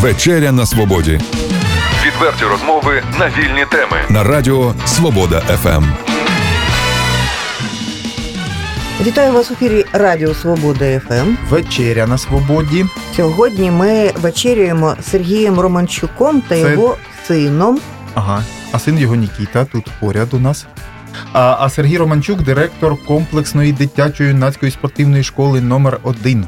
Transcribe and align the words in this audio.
Вечеря 0.00 0.52
на 0.52 0.66
свободі 0.66 1.20
Відверті 2.06 2.44
розмови 2.44 3.02
на 3.18 3.26
вільні 3.28 3.64
теми. 3.70 3.96
на 4.10 4.24
радіо 4.24 4.74
Свобода. 4.86 5.40
ФМ. 5.40 5.84
Вітаю 9.06 9.32
вас 9.32 9.50
у 9.50 9.54
ефірі 9.54 9.84
Радіо 9.92 10.34
Свобода 10.34 11.00
ФМ. 11.00 11.34
Вечеря 11.50 12.06
на 12.06 12.18
свободі. 12.18 12.84
Сьогодні 13.16 13.70
ми 13.70 14.12
вечерюємо 14.20 14.96
з 15.02 15.10
Сергієм 15.10 15.60
Романчуком 15.60 16.40
та 16.40 16.62
Це- 16.62 16.70
його 16.72 16.96
сином. 17.28 17.78
Ага. 18.14 18.42
А 18.72 18.78
син 18.78 18.98
його 18.98 19.14
Нікіта 19.14 19.64
тут 19.64 19.86
поряд 20.00 20.34
у 20.34 20.38
нас. 20.38 20.66
А, 21.32 21.56
а 21.60 21.70
Сергій 21.70 21.98
Романчук, 21.98 22.42
директор 22.42 22.96
комплексної 23.06 23.72
дитячої 23.72 24.28
юнацької 24.30 24.72
спортивної 24.72 25.22
школи 25.22 25.60
номер 25.60 25.98
1 26.02 26.46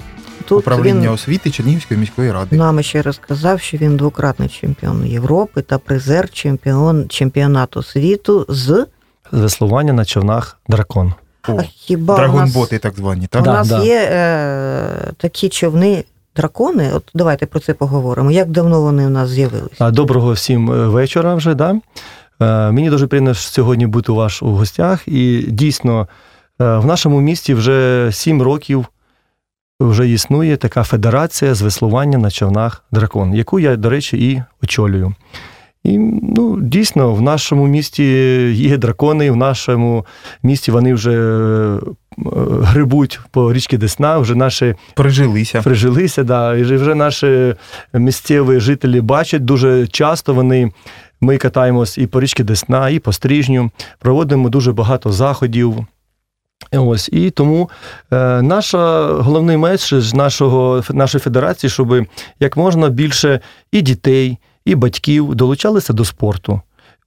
Тут 0.50 0.58
управління 0.58 1.00
він 1.00 1.14
освіти 1.14 1.50
Чернігівської 1.50 2.00
міської 2.00 2.32
ради. 2.32 2.56
нам 2.56 2.82
ще 2.82 3.02
розказав, 3.02 3.60
що 3.60 3.76
він 3.76 3.96
двократний 3.96 4.48
чемпіон 4.48 5.06
Європи 5.06 5.62
та 5.62 5.78
призер 5.78 6.30
чемпіон 6.30 7.08
чемпіонату 7.08 7.82
світу 7.82 8.46
з 8.48 8.86
веслування 9.32 9.92
на 9.92 10.04
човнах 10.04 10.58
дракон. 10.68 11.14
О, 11.48 11.52
а 11.58 11.62
хіба 11.62 12.16
драгонботи 12.16 12.74
нас, 12.74 12.82
так 12.82 12.96
звані, 12.96 13.24
у 13.24 13.28
так? 13.28 13.42
Да, 13.42 13.52
нас 13.52 13.68
да. 13.68 13.82
є 13.82 14.08
е, 14.12 15.12
такі 15.16 15.48
човни 15.48 16.04
дракони? 16.36 16.90
От 16.94 17.10
давайте 17.14 17.46
про 17.46 17.60
це 17.60 17.74
поговоримо. 17.74 18.30
Як 18.30 18.50
давно 18.50 18.82
вони 18.82 19.06
у 19.06 19.10
нас 19.10 19.28
з'явилися? 19.28 19.76
А, 19.78 19.90
Доброго 19.90 20.32
всім 20.32 20.72
е, 20.72 20.88
вечора 20.88 21.34
вже. 21.34 21.54
Да? 21.54 21.80
Е, 22.40 22.70
Мені 22.70 22.90
дуже 22.90 23.06
приємно 23.06 23.34
сьогодні 23.34 23.86
бути 23.86 24.12
у 24.12 24.14
вас 24.14 24.42
у 24.42 24.46
гостях. 24.46 25.08
І 25.08 25.46
дійсно, 25.48 26.08
е, 26.60 26.76
в 26.76 26.86
нашому 26.86 27.20
місті 27.20 27.54
вже 27.54 28.08
сім 28.12 28.42
років 28.42 28.86
вже 29.80 30.08
існує 30.08 30.56
така 30.56 30.82
федерація 30.82 31.54
з 31.54 31.62
веслування 31.62 32.18
на 32.18 32.30
човнах 32.30 32.84
дракон, 32.92 33.34
яку 33.34 33.60
я, 33.60 33.76
до 33.76 33.90
речі, 33.90 34.30
і 34.30 34.42
очолюю. 34.62 35.14
І 35.84 35.98
ну, 36.22 36.60
дійсно, 36.60 37.14
в 37.14 37.22
нашому 37.22 37.66
місті 37.66 38.04
є 38.52 38.76
дракони, 38.76 39.30
в 39.30 39.36
нашому 39.36 40.06
місті 40.42 40.70
вони 40.70 40.94
вже 40.94 41.12
е, 41.12 41.78
грибуть 42.62 43.20
по 43.30 43.52
річці 43.52 43.76
Десна, 43.78 44.18
вже 44.18 44.34
наші 44.34 44.74
Прижилися. 44.94 45.62
прижилися, 45.62 46.24
да, 46.24 46.56
і 46.56 46.62
вже 46.62 46.94
наші 46.94 47.54
місцеві 47.94 48.60
жителі 48.60 49.00
бачать 49.00 49.44
дуже 49.44 49.86
часто 49.86 50.34
вони. 50.34 50.72
Ми 51.20 51.38
катаємось 51.38 51.98
і 51.98 52.06
по 52.06 52.20
річці 52.20 52.44
Десна, 52.44 52.88
і 52.88 52.98
по 52.98 53.12
стрижню, 53.12 53.70
проводимо 53.98 54.48
дуже 54.48 54.72
багато 54.72 55.12
заходів. 55.12 55.86
Ось 56.72 57.08
і 57.12 57.30
тому 57.30 57.70
е, 58.12 58.42
наша 58.42 59.06
головний 59.06 59.56
меседж 59.56 60.14
нашого 60.14 60.82
нашої 60.90 61.22
федерації, 61.22 61.70
щоб 61.70 62.06
як 62.40 62.56
можна 62.56 62.88
більше 62.88 63.40
і 63.72 63.82
дітей, 63.82 64.38
і 64.64 64.74
батьків 64.74 65.34
долучалися 65.34 65.92
до 65.92 66.04
спорту. 66.04 66.60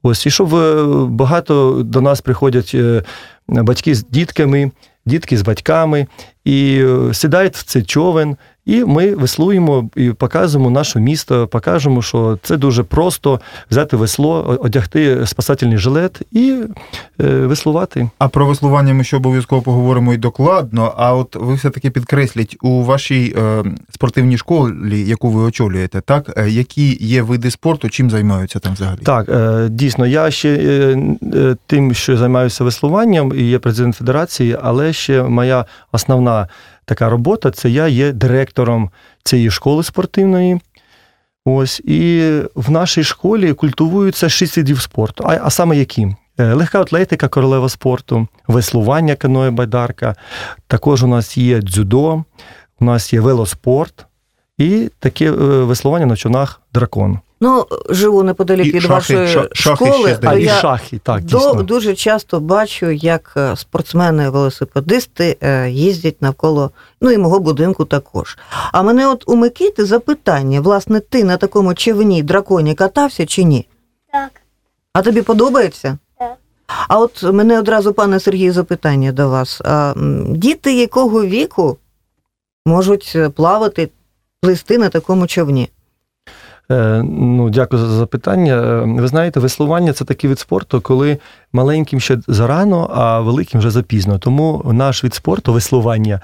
Ось 0.03 0.25
і 0.25 0.31
щоб 0.31 0.55
е, 0.55 0.83
багато 1.07 1.83
до 1.85 2.01
нас 2.01 2.21
приходять 2.21 2.71
е, 2.73 3.03
батьки 3.47 3.95
з 3.95 4.05
дітками, 4.05 4.71
дітки 5.05 5.37
з 5.37 5.41
батьками, 5.41 6.07
і 6.45 6.83
е, 6.83 7.13
сідають 7.13 7.55
в 7.55 7.63
цей 7.63 7.83
човен, 7.83 8.37
і 8.65 8.85
ми 8.85 9.15
веслуємо 9.15 9.89
і 9.95 10.09
показуємо 10.09 10.69
наше 10.69 10.99
місто, 10.99 11.47
покажемо, 11.47 12.01
що 12.01 12.39
це 12.43 12.57
дуже 12.57 12.83
просто 12.83 13.41
взяти 13.71 13.97
весло, 13.97 14.57
одягти 14.61 15.25
спасательний 15.25 15.77
жилет 15.77 16.21
і 16.31 16.57
е, 17.21 17.27
веслувати. 17.27 18.09
А 18.19 18.27
про 18.27 18.45
веслування 18.45 18.93
ми 18.93 19.03
ще 19.03 19.17
обов'язково 19.17 19.61
поговоримо 19.61 20.13
і 20.13 20.17
докладно. 20.17 20.93
А 20.97 21.13
от 21.13 21.35
ви 21.35 21.53
все-таки 21.53 21.89
підкресліть 21.89 22.57
у 22.61 22.83
вашій 22.83 23.35
е, 23.37 23.63
спортивній 23.89 24.37
школі, 24.37 25.05
яку 25.07 25.29
ви 25.29 25.41
очолюєте, 25.41 26.01
так 26.01 26.33
е, 26.37 26.49
які 26.49 26.97
є 27.05 27.21
види 27.21 27.51
спорту, 27.51 27.89
чим 27.89 28.09
займаються 28.09 28.59
там 28.59 28.73
взагалі? 28.73 28.99
Так, 29.03 29.29
дійсно, 29.69 30.07
я 30.07 30.31
ще 30.31 30.97
тим, 31.67 31.93
що 31.93 32.17
займаюся 32.17 32.63
веслуванням, 32.63 33.33
і 33.35 33.43
є 33.43 33.59
президент 33.59 33.95
федерації, 33.95 34.57
але 34.61 34.93
ще 34.93 35.23
моя 35.23 35.65
основна 35.91 36.47
така 36.85 37.09
робота 37.09 37.51
це 37.51 37.69
я 37.69 37.87
є 37.87 38.11
директором 38.11 38.89
цієї 39.23 39.51
школи 39.51 39.83
спортивної. 39.83 40.59
Ось, 41.45 41.79
і 41.79 42.31
в 42.55 42.71
нашій 42.71 43.03
школі 43.03 43.53
культивуються 43.53 44.29
шість 44.29 44.57
видів 44.57 44.81
спорту. 44.81 45.23
А, 45.27 45.39
а 45.43 45.49
саме 45.49 45.77
які? 45.77 46.07
Е, 46.39 46.53
Легка 46.53 46.81
атлетика, 46.81 47.27
королева 47.27 47.69
спорту, 47.69 48.27
веслування, 48.47 49.15
каноє 49.15 49.51
байдарка. 49.51 50.15
Також 50.67 51.03
у 51.03 51.07
нас 51.07 51.37
є 51.37 51.61
дзюдо, 51.61 52.23
у 52.79 52.85
нас 52.85 53.13
є 53.13 53.19
велоспорт 53.19 54.05
і 54.57 54.89
таке 54.99 55.25
е, 55.25 55.31
веслування 55.63 56.05
на 56.05 56.15
човнах 56.15 56.61
дракон. 56.73 57.19
Ну, 57.43 57.65
живу 57.89 58.23
неподалік 58.23 58.65
І 58.65 58.71
від 58.71 58.81
шахи, 58.81 58.93
вашої 58.93 59.27
шахи 59.27 59.85
школи, 59.85 60.09
ще, 60.09 60.19
а 60.23 60.35
і 60.35 60.43
я 60.43 60.53
шахи, 60.53 60.97
так, 61.03 61.23
До, 61.23 61.37
дійсно. 61.37 61.63
дуже 61.63 61.95
часто 61.95 62.39
бачу, 62.39 62.89
як 62.91 63.33
е, 63.37 63.55
спортсмени-велосипедисти 63.55 65.37
е, 65.41 65.69
їздять 65.69 66.21
навколо 66.21 66.71
ну 67.01 67.11
і 67.11 67.17
мого 67.17 67.39
будинку 67.39 67.85
також. 67.85 68.37
А 68.71 68.83
мене 68.83 69.07
от 69.07 69.23
у 69.27 69.35
Микити 69.35 69.85
запитання: 69.85 70.61
власне, 70.61 70.99
ти 70.99 71.23
на 71.23 71.37
такому 71.37 71.73
човні 71.73 72.23
драконі 72.23 72.75
катався 72.75 73.25
чи 73.25 73.43
ні? 73.43 73.67
Так. 74.11 74.31
А 74.93 75.01
тобі 75.01 75.21
подобається? 75.21 75.97
Так. 76.19 76.33
А 76.87 76.99
от 76.99 77.23
мене 77.23 77.59
одразу, 77.59 77.93
пане 77.93 78.19
Сергію, 78.19 78.53
запитання 78.53 79.11
до 79.11 79.29
вас. 79.29 79.61
А, 79.65 79.93
діти 80.27 80.73
якого 80.73 81.25
віку 81.25 81.77
можуть 82.65 83.13
е, 83.15 83.29
плавати, 83.29 83.89
плисти 84.41 84.77
на 84.77 84.89
такому 84.89 85.27
човні? 85.27 85.69
Е, 86.71 87.03
Ну, 87.03 87.49
дякую 87.49 87.81
за 87.81 87.87
запитання. 87.87 88.53
Е, 88.53 89.01
Ви 89.01 89.07
знаєте, 89.07 89.39
веслування 89.39 89.93
це 89.93 90.05
такий 90.05 90.27
вид 90.27 90.39
спорту, 90.39 90.81
коли 90.81 91.17
маленьким 91.53 91.99
ще 91.99 92.17
зарано, 92.27 92.89
а 92.93 93.19
великим 93.19 93.59
вже 93.59 93.69
запізно. 93.71 94.17
Тому 94.19 94.61
наш 94.73 95.03
від 95.03 95.13
спорту 95.13 95.53
веслування 95.53 96.19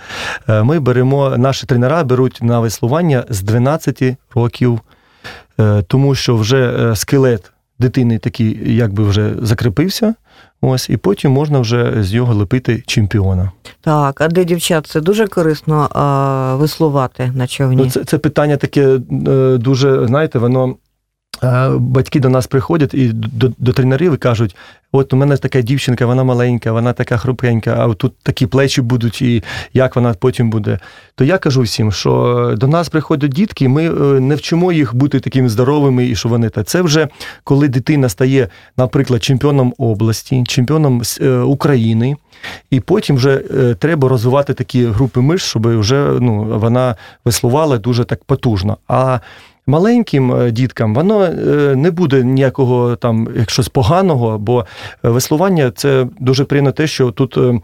е, 0.50 0.64
ми 0.64 0.80
беремо, 0.80 1.38
наші 1.38 1.66
тренера 1.66 2.04
беруть 2.04 2.40
на 2.42 2.60
веслування 2.60 3.24
з 3.30 3.42
12 3.42 4.04
років, 4.36 4.80
тому 5.88 6.16
що 6.16 6.36
вже 6.36 6.92
скелет 6.96 7.52
дитини 7.80 8.18
такий 8.18 8.76
якби 8.76 9.04
вже 9.04 9.34
закріпився. 9.42 10.16
Ось, 10.62 10.90
і 10.90 10.98
потім 10.98 11.32
можна 11.32 11.60
вже 11.60 12.04
з 12.04 12.14
нього 12.14 12.34
лепити 12.34 12.84
чемпіона. 12.88 13.52
Так, 13.82 14.22
а 14.22 14.28
для 14.28 14.44
дівчат 14.44 14.88
це 14.88 15.02
дуже 15.02 15.28
корисно 15.28 15.90
а, 15.92 16.56
веслувати 16.56 17.32
на 17.36 17.48
човні. 17.48 17.76
Ну, 17.76 17.90
це, 17.90 18.04
це 18.04 18.18
питання 18.18 18.58
таке 18.58 19.00
е, 19.28 19.58
дуже, 19.58 20.08
знаєте, 20.08 20.40
воно. 20.40 20.76
Батьки 21.78 22.20
до 22.20 22.30
нас 22.30 22.48
приходять 22.48 22.94
і 22.94 23.12
до, 23.14 23.52
до 23.58 23.74
тренерів 23.74 24.14
і 24.14 24.18
кажуть: 24.18 24.56
от 24.92 25.14
у 25.14 25.18
мене 25.18 25.38
така 25.38 25.62
дівчинка, 25.62 26.06
вона 26.06 26.24
маленька, 26.24 26.72
вона 26.72 26.94
така 26.94 27.18
хрупенька, 27.18 27.76
а 27.80 27.94
тут 27.94 28.14
такі 28.24 28.48
плечі 28.48 28.82
будуть, 28.82 29.22
і 29.22 29.44
як 29.74 29.96
вона 29.96 30.14
потім 30.14 30.50
буде. 30.50 30.80
То 31.16 31.24
я 31.24 31.38
кажу 31.38 31.62
всім, 31.62 31.92
що 31.92 32.54
до 32.58 32.68
нас 32.68 32.90
приходять 32.90 33.32
дітки, 33.32 33.68
ми 33.68 33.86
е, 33.88 34.20
не 34.20 34.36
вчимо 34.36 34.72
їх 34.72 34.96
бути 34.96 35.20
такими 35.20 35.50
здоровими, 35.50 36.08
і 36.08 36.16
що 36.16 36.30
вони 36.30 36.50
та 36.50 36.64
це 36.64 36.82
вже 36.82 37.08
коли 37.44 37.68
дитина 37.68 38.10
стає, 38.10 38.48
наприклад, 38.78 39.24
чемпіоном 39.24 39.74
області, 39.78 40.44
чемпіоном 40.48 41.02
е, 41.22 41.30
України, 41.38 42.16
і 42.70 42.80
потім 42.80 43.16
вже 43.16 43.44
е, 43.58 43.76
треба 43.80 44.10
розвивати 44.10 44.54
такі 44.54 44.86
групи 44.86 45.22
миш, 45.22 45.42
щоб 45.44 45.80
вже 45.80 46.18
ну, 46.20 46.44
вона 46.60 46.96
веслувала 47.26 47.78
дуже 47.78 48.06
так 48.06 48.24
потужно. 48.24 48.78
А 48.88 49.20
маленьким 49.70 50.34
е, 50.34 50.52
діткам 50.52 50.96
воно 50.96 51.24
е, 51.24 51.76
не 51.76 51.92
буде 51.92 52.24
ніякого 52.24 52.96
там 52.96 53.28
як 53.38 53.50
щось 53.50 53.70
поганого, 53.70 54.38
бо 54.38 54.66
е, 55.06 55.10
веслування 55.10 55.72
це 55.76 56.08
дуже 56.20 56.44
приємно 56.44 56.72
те, 56.72 56.88
що 56.88 57.12
тут 57.12 57.38
е, 57.38 57.42
е, 57.42 57.60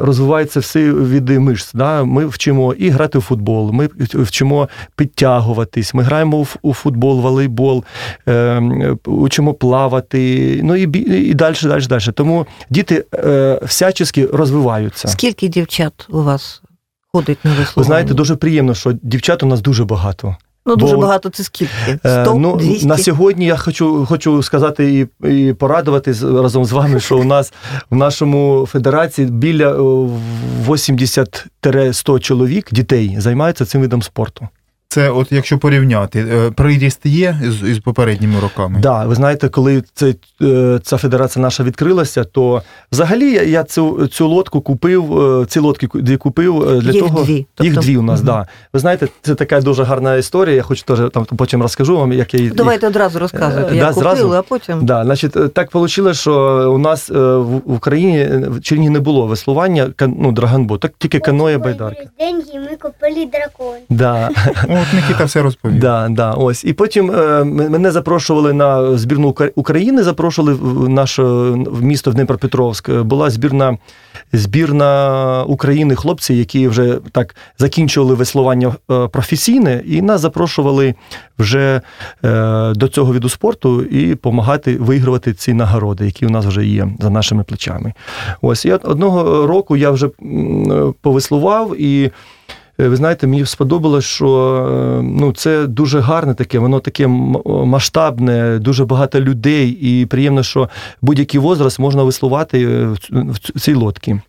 розвиваються 0.00 0.60
всі 0.60 0.90
види 0.90 1.38
мишць. 1.38 1.72
Да? 1.74 2.04
Ми 2.04 2.26
вчимо 2.26 2.74
і 2.74 2.90
грати 2.90 3.18
в 3.18 3.22
футбол, 3.22 3.72
ми 3.72 3.88
вчимо 3.98 4.68
підтягуватись, 4.96 5.94
ми 5.94 6.02
граємо 6.02 6.46
у 6.62 6.74
футбол, 6.74 7.20
волейбол, 7.20 7.84
учимо 9.04 9.54
плавати, 9.54 10.60
ну 10.62 10.76
і, 10.76 10.82
і 11.30 11.34
далі, 11.34 11.56
далі, 11.62 11.86
далі. 11.86 12.12
Тому 12.14 12.46
діти 12.70 13.04
всячески 13.62 14.26
розвиваються. 14.26 15.08
Скільки 15.08 15.48
дівчат 15.48 16.06
у 16.10 16.22
вас 16.22 16.62
ходить 17.12 17.44
на 17.44 17.50
веслування? 17.50 17.72
Ви 17.76 17.84
знаєте, 17.84 18.14
дуже 18.14 18.36
приємно, 18.36 18.74
що 18.74 18.92
дівчат 19.02 19.42
у 19.42 19.46
нас 19.46 19.60
дуже 19.60 19.84
багато. 19.84 20.36
Ну, 20.68 20.76
дуже 20.76 20.94
бо- 20.94 21.00
багато 21.00 21.28
це 21.28 21.44
скільки? 21.44 21.72
Е, 22.04 22.22
100, 22.24 22.34
ну, 22.34 22.56
200? 22.56 22.86
на 22.86 22.98
сьогодні 22.98 23.46
я 23.46 23.56
хочу, 23.56 24.06
хочу 24.08 24.42
сказати 24.42 25.08
і, 25.24 25.28
і 25.28 25.52
порадувати 25.52 26.14
разом 26.22 26.64
з 26.64 26.72
вами, 26.72 27.00
що 27.00 27.18
у 27.18 27.24
нас 27.24 27.52
в 27.90 27.96
нашому 27.96 28.68
федерації 28.70 29.28
біля 29.28 29.70
е, 29.72 30.08
80-100 30.66 32.20
чоловік 32.20 32.72
дітей 32.72 33.16
займаються 33.18 33.64
цим 33.64 33.80
видом 33.80 34.02
спорту. 34.02 34.48
Це 34.98 35.10
от 35.10 35.32
якщо 35.32 35.58
порівняти, 35.58 36.20
е, 36.20 36.50
приріст 36.50 37.06
є 37.06 37.40
з, 37.48 37.68
із 37.68 37.78
попередніми 37.78 38.40
роками? 38.40 38.78
Да, 38.80 39.04
ви 39.04 39.14
знаєте, 39.14 39.48
коли 39.48 39.82
це, 39.94 40.14
е, 40.42 40.80
ця 40.82 40.96
федерація 40.96 41.42
наша 41.42 41.62
відкрилася, 41.64 42.24
то 42.24 42.62
взагалі 42.92 43.32
я, 43.32 43.42
я 43.42 43.64
цю, 43.64 44.06
цю 44.06 44.28
лодку 44.28 44.60
купив, 44.60 45.20
е, 45.40 45.46
ці 45.46 45.58
лодки 45.58 45.88
дві 45.94 46.16
купив 46.16 46.80
для 46.80 46.92
Їх 46.92 47.02
того. 47.02 47.24
дві, 47.24 47.32
Їх 47.34 47.46
тобто- 47.56 47.80
дві 47.80 47.96
у 47.96 48.02
нас, 48.02 48.20
Мгм. 48.20 48.26
да. 48.26 48.46
Ви 48.72 48.80
знаєте, 48.80 49.08
це 49.22 49.34
така 49.34 49.60
дуже 49.60 49.82
гарна 49.84 50.16
історія. 50.16 50.56
Я 50.56 50.62
хочу 50.62 50.82
теж 50.84 50.98
там 51.12 51.24
потім 51.24 51.62
розкажу 51.62 51.96
вам, 51.96 52.12
як 52.12 52.34
я 52.34 52.40
їх. 52.40 52.54
Давайте 52.54 52.86
одразу 52.86 53.18
розказуйте, 53.18 53.76
як 53.76 53.86
да, 53.86 53.92
купили, 53.94 54.16
зразу? 54.16 54.32
а 54.34 54.42
потім. 54.42 54.86
Да, 54.86 55.04
значить, 55.04 55.54
так 55.54 55.74
вийшло, 55.74 56.14
що 56.14 56.34
у 56.74 56.78
нас 56.78 57.10
в 57.10 57.60
Україні 57.74 58.28
в 58.48 58.60
Чернігі 58.60 58.90
не 58.90 59.00
було 59.00 59.26
веслування, 59.26 59.90
ну, 60.00 60.32
драгонбот, 60.32 60.80
так 60.80 60.92
тільки 60.98 61.18
каноє 61.18 61.58
байдарка. 61.58 62.02
Деньги, 62.18 62.68
ми 62.70 62.76
купили 62.76 63.26
дракон. 63.32 63.76
Да. 63.90 64.30
От 64.88 64.94
Никита 64.94 65.24
все 65.24 65.42
розповів. 65.42 65.80
Да, 65.80 66.08
да, 66.10 66.30
ось. 66.32 66.64
І 66.64 66.72
потім 66.72 67.10
е, 67.10 67.44
мене 67.44 67.90
запрошували 67.90 68.52
на 68.52 68.98
збірну 68.98 69.34
України, 69.54 70.02
запрошували 70.02 70.54
в 70.54 70.88
наше 70.88 71.22
в 71.22 71.82
місто 71.82 72.10
в 72.10 72.14
Дніпропетровськ. 72.14 72.88
Е, 72.88 73.02
Була 73.02 73.30
збірна, 73.30 73.78
збірна 74.32 75.44
України 75.44 75.94
хлопці, 75.94 76.34
які 76.34 76.68
вже 76.68 76.98
так 77.12 77.36
закінчували 77.58 78.14
веслування 78.14 78.74
е, 78.90 79.08
професійне, 79.08 79.82
і 79.86 80.02
нас 80.02 80.20
запрошували 80.20 80.94
вже 81.38 81.80
до 82.74 82.88
цього 82.88 83.12
виду 83.12 83.28
спорту 83.28 83.82
і 83.82 84.10
допомагати 84.10 84.76
виігрувати 84.76 85.32
ці 85.32 85.52
нагороди, 85.54 86.04
які 86.04 86.26
у 86.26 86.30
нас 86.30 86.46
вже 86.46 86.66
є 86.66 86.88
за 87.00 87.10
нашими 87.10 87.42
плечами. 87.44 87.92
Ось 88.42 88.64
і 88.64 88.72
одного 88.72 89.46
року 89.46 89.76
я 89.76 89.90
вже 89.90 90.08
м, 90.22 90.94
повеслував 91.02 91.80
і. 91.80 92.10
Е, 92.80 92.88
Ви 92.88 92.96
знаєте, 92.96 93.26
мені 93.26 93.46
сподобалось, 93.46 94.04
що 94.04 94.28
е, 94.98 95.02
ну, 95.02 95.32
це 95.32 95.66
дуже 95.66 96.00
гарне 96.00 96.34
таке, 96.34 96.58
воно 96.58 96.80
таке 96.80 97.06
масштабне, 97.46 98.58
дуже 98.58 98.84
багато 98.84 99.20
людей, 99.20 99.70
і 99.70 100.06
приємно, 100.06 100.42
що 100.42 100.68
будь-який 101.02 101.40
возраст 101.40 101.78
можна 101.78 102.02
веслувати 102.02 102.64
е, 102.64 102.86
в 103.10 103.60
цій 103.60 103.74
лодці. 103.74 104.20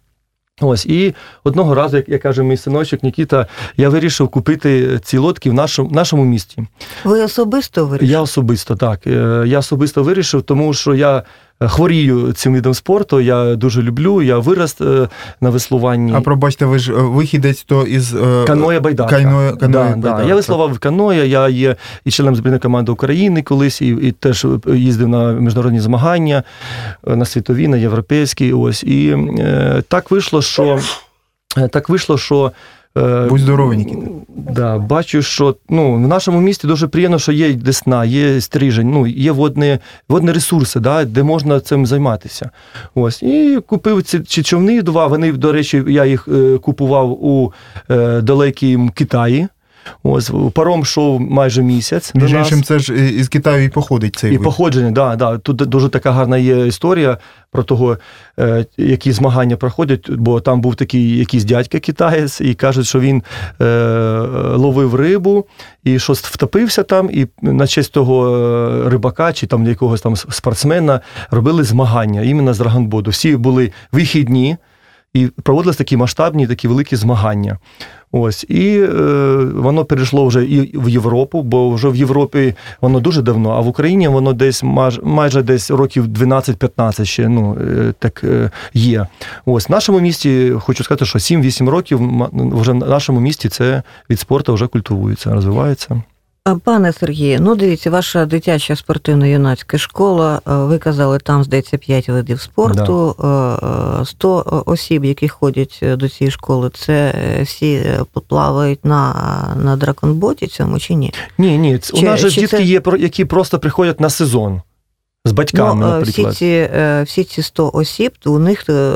Ось, 0.61 0.85
і 0.85 1.15
одного 1.43 1.75
разу, 1.75 1.97
як, 1.97 2.09
як 2.09 2.21
каже 2.21 2.43
мій 2.43 2.57
синочок 2.57 3.03
Нікіта, 3.03 3.47
я 3.77 3.89
вирішив 3.89 4.27
купити 4.27 4.99
ці 5.03 5.17
лодки 5.17 5.49
в 5.49 5.53
нашому, 5.53 5.89
нашому 5.89 6.25
місті. 6.25 6.67
Ви 7.03 7.23
особисто 7.23 7.85
вирішили? 7.85 8.11
Я 8.11 8.21
особисто 8.21 8.75
так. 8.75 9.07
Я 9.45 9.59
особисто 9.59 10.03
вирішив, 10.03 10.41
тому 10.41 10.73
що 10.73 10.95
я 10.95 11.23
хворію 11.67 12.33
цим 12.33 12.53
видом 12.53 12.73
спорту, 12.73 13.21
я 13.21 13.55
дуже 13.55 13.81
люблю, 13.81 14.21
я 14.21 14.37
вирос 14.37 14.81
е, 14.81 15.07
на 15.41 15.49
веслуванні. 15.49 16.13
А 16.15 16.21
пробачте, 16.21 16.65
ви 16.65 16.79
ж 16.79 16.93
е, 16.93 16.95
вихідець 16.95 17.63
то 17.63 17.83
із 17.83 18.15
е, 18.15 18.43
Каноє 18.47 18.79
байдарка. 18.79 19.15
Каноє- 19.15 19.57
каноє 19.57 19.89
да, 19.89 19.95
байдарка. 19.95 20.21
Да. 20.21 20.29
Я 20.29 20.35
веслував 20.35 20.73
в 20.73 20.79
каноє, 20.79 21.27
я 21.27 21.49
є 21.49 21.75
і 22.05 22.11
членом 22.11 22.35
збірної 22.35 22.59
команди 22.59 22.91
України 22.91 23.41
колись, 23.41 23.81
і, 23.81 23.87
і 23.87 24.11
теж 24.11 24.45
їздив 24.67 25.07
на 25.07 25.33
міжнародні 25.33 25.79
змагання, 25.79 26.43
на 27.07 27.25
світові, 27.25 27.67
на 27.67 27.77
європейські. 27.77 28.53
Ось. 28.53 28.83
І 28.83 29.17
е, 29.39 29.83
так 29.87 30.11
вийшло, 30.11 30.41
що. 30.41 30.79
Так 31.71 31.89
вийшло, 31.89 32.17
що. 32.17 32.51
Е, 32.99 33.27
Будь 33.29 33.39
здоровий, 33.39 33.77
Нікіта. 33.77 34.07
Да, 34.51 34.77
бачу, 34.77 35.21
що 35.21 35.55
ну, 35.69 35.93
в 35.93 36.07
нашому 36.07 36.41
місті 36.41 36.67
дуже 36.67 36.87
приємно, 36.87 37.19
що 37.19 37.31
є 37.31 37.53
Десна, 37.53 38.05
є 38.05 38.41
стрижень, 38.41 38.91
ну, 38.91 39.07
є 39.07 39.31
водні, 39.31 39.77
водні 40.09 40.31
ресурси, 40.31 40.79
да, 40.79 41.05
де 41.05 41.23
можна 41.23 41.59
цим 41.59 41.85
займатися. 41.85 42.49
Ось. 42.95 43.23
І 43.23 43.59
купив 43.67 44.03
ці, 44.03 44.19
чи 44.19 44.43
човни 44.43 44.81
два. 44.81 45.07
Вони, 45.07 45.31
до 45.31 45.51
речі, 45.51 45.83
я 45.87 46.05
їх 46.05 46.27
е, 46.27 46.57
купував 46.57 47.11
у 47.11 47.53
е, 47.89 48.21
далекому 48.21 48.91
Китаї. 48.91 49.47
Ось, 50.03 50.31
паром 50.53 50.81
йшов 50.81 51.21
майже 51.21 51.63
місяць. 51.63 52.15
Між 52.15 52.33
іншим, 52.33 52.63
це 52.63 52.79
ж 52.79 52.93
е, 52.93 53.09
із 53.09 53.27
Китаю 53.29 53.63
і 53.63 53.69
походить 53.69 54.15
цей 54.15 54.33
І 54.33 54.37
вид. 54.37 54.43
походження, 54.43 54.91
да, 54.91 55.15
да. 55.15 55.37
Тут 55.37 55.57
дуже 55.57 55.89
така 55.89 56.11
гарна 56.11 56.37
є 56.37 56.67
історія 56.67 57.17
про 57.51 57.63
того, 57.63 57.97
е, 58.39 58.65
які 58.77 59.11
змагання 59.11 59.57
проходять, 59.57 60.11
бо 60.11 60.39
там 60.39 60.61
був 60.61 60.75
такий 60.75 61.17
якийсь 61.17 61.43
дядька 61.43 61.79
китаєць, 61.79 62.41
і 62.41 62.53
кажуть, 62.53 62.85
що 62.87 62.99
він 62.99 63.23
е, 63.61 63.65
ловив 64.55 64.95
рибу 64.95 65.45
і 65.83 65.99
щось 65.99 66.21
втопився 66.21 66.83
там, 66.83 67.09
і 67.11 67.27
на 67.41 67.67
честь 67.67 67.93
того 67.93 68.89
рибака 68.89 69.33
чи 69.33 69.47
там 69.47 69.67
якогось 69.67 70.01
там 70.01 70.15
спортсмена 70.15 71.01
робили 71.31 71.63
змагання 71.63 72.21
іменно 72.21 72.53
з 72.53 72.57
драгонботу. 72.57 73.11
Всі 73.11 73.37
були 73.37 73.71
вихідні. 73.91 74.57
І 75.13 75.27
проводились 75.27 75.77
такі 75.77 75.97
масштабні, 75.97 76.47
такі 76.47 76.67
великі 76.67 76.95
змагання. 76.95 77.57
Ось 78.11 78.45
і 78.49 78.79
е, 78.81 78.87
воно 79.55 79.85
перейшло 79.85 80.25
вже 80.25 80.45
і 80.45 80.77
в 80.77 80.89
Європу, 80.89 81.41
бо 81.43 81.69
вже 81.69 81.89
в 81.89 81.95
Європі 81.95 82.53
воно 82.81 82.99
дуже 82.99 83.21
давно, 83.21 83.51
а 83.51 83.59
в 83.59 83.67
Україні 83.67 84.07
воно 84.07 84.33
десь 84.33 84.63
маж, 84.63 84.99
майже 85.03 85.43
десь 85.43 85.71
років 85.71 86.07
12-15 86.07 87.05
ще 87.05 87.29
ну, 87.29 87.57
е, 87.61 87.93
так 87.99 88.23
е, 88.23 88.51
є. 88.73 89.07
Ось 89.45 89.69
в 89.69 89.71
нашому 89.71 89.99
місті 89.99 90.53
хочу 90.59 90.83
сказати, 90.83 91.05
що 91.05 91.19
7-8 91.19 91.69
років 91.69 91.99
вже 92.33 92.71
в 92.71 92.75
нашому 92.75 93.19
місті 93.19 93.49
це 93.49 93.83
від 94.09 94.19
спорту 94.19 94.53
вже 94.53 94.67
культивується, 94.67 95.33
розвивається. 95.33 96.01
Пане 96.63 96.93
Сергію, 96.93 97.39
ну 97.41 97.55
дивіться, 97.55 97.89
ваша 97.89 98.25
дитяча 98.25 98.73
спортивно-юнацька 98.75 99.77
школа, 99.77 100.41
е, 100.47 100.53
ви 100.53 100.77
казали, 100.77 101.17
там 101.19 101.43
здається 101.43 101.77
5 101.77 102.09
видів 102.09 102.41
спорту, 102.41 103.15
е, 103.19 103.27
е, 104.01 104.05
100 104.05 104.63
осіб, 104.65 105.05
які 105.05 105.27
ходять 105.27 105.79
е, 105.83 105.95
до 105.95 106.09
цієї 106.09 106.31
школи, 106.31 106.69
це 106.73 107.13
е, 107.39 107.43
всі 107.43 107.73
е, 107.73 107.99
плавають 108.27 108.85
на, 108.85 109.13
на 109.63 109.75
драконботі 109.75 110.47
цьому 110.47 110.79
чи 110.79 110.93
ні? 110.93 111.13
Ні, 111.37 111.57
ні, 111.57 111.77
ц- 111.77 111.93
у 111.97 112.01
нас 112.01 112.19
же 112.19 112.31
чи 112.31 112.41
дітки 112.41 112.57
це- 112.57 112.63
є, 112.63 112.81
які 112.99 113.25
просто 113.25 113.59
приходять 113.59 113.99
на 113.99 114.09
сезон 114.09 114.61
з 115.25 115.31
батьками, 115.31 115.85
ну, 115.85 115.95
е, 115.97 116.01
всі, 116.01 116.25
ці, 116.31 116.69
е, 116.73 117.03
всі 117.03 117.23
ці 117.23 117.41
100 117.41 117.71
осіб, 117.73 118.11
у 118.25 118.39
них 118.39 118.69
е, 118.69 118.93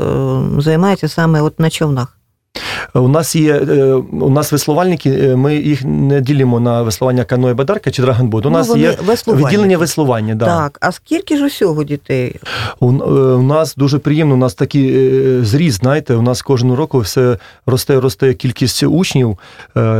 займаються 0.58 1.08
саме 1.08 1.40
от 1.42 1.60
на 1.60 1.70
човнах. 1.70 2.18
У 2.94 3.08
нас 3.08 3.36
є 3.36 3.54
е, 3.54 3.92
у 4.20 4.30
нас 4.30 4.52
веслувальники, 4.52 5.10
е, 5.10 5.36
ми 5.36 5.56
їх 5.56 5.84
не 5.84 6.20
ділимо 6.20 6.60
на 6.60 6.82
веслування 6.82 7.24
каноє 7.24 7.54
бадарка 7.54 7.90
чи 7.90 8.02
драгонбот. 8.02 8.46
У 8.46 8.50
Ну, 8.50 8.58
нас 8.58 8.68
вони 8.68 8.80
є 8.80 8.96
відділення 9.28 9.78
веслування. 9.78 10.34
Да. 10.34 10.46
Так, 10.46 10.78
а 10.80 10.92
скільки 10.92 11.36
ж 11.36 11.46
усього 11.46 11.84
дітей? 11.84 12.36
У, 12.80 12.92
е, 12.92 12.94
у 13.34 13.42
нас 13.42 13.74
дуже 13.74 13.98
приємно, 13.98 14.34
у 14.34 14.38
нас 14.38 14.54
такий 14.54 15.14
зріст, 15.44 15.80
знаєте, 15.80 16.14
у 16.14 16.22
нас 16.22 16.42
кожного 16.42 16.76
року 16.76 16.98
все 16.98 17.38
росте, 17.66 18.00
росте 18.00 18.34
кількість 18.34 18.82
учнів. 18.82 19.38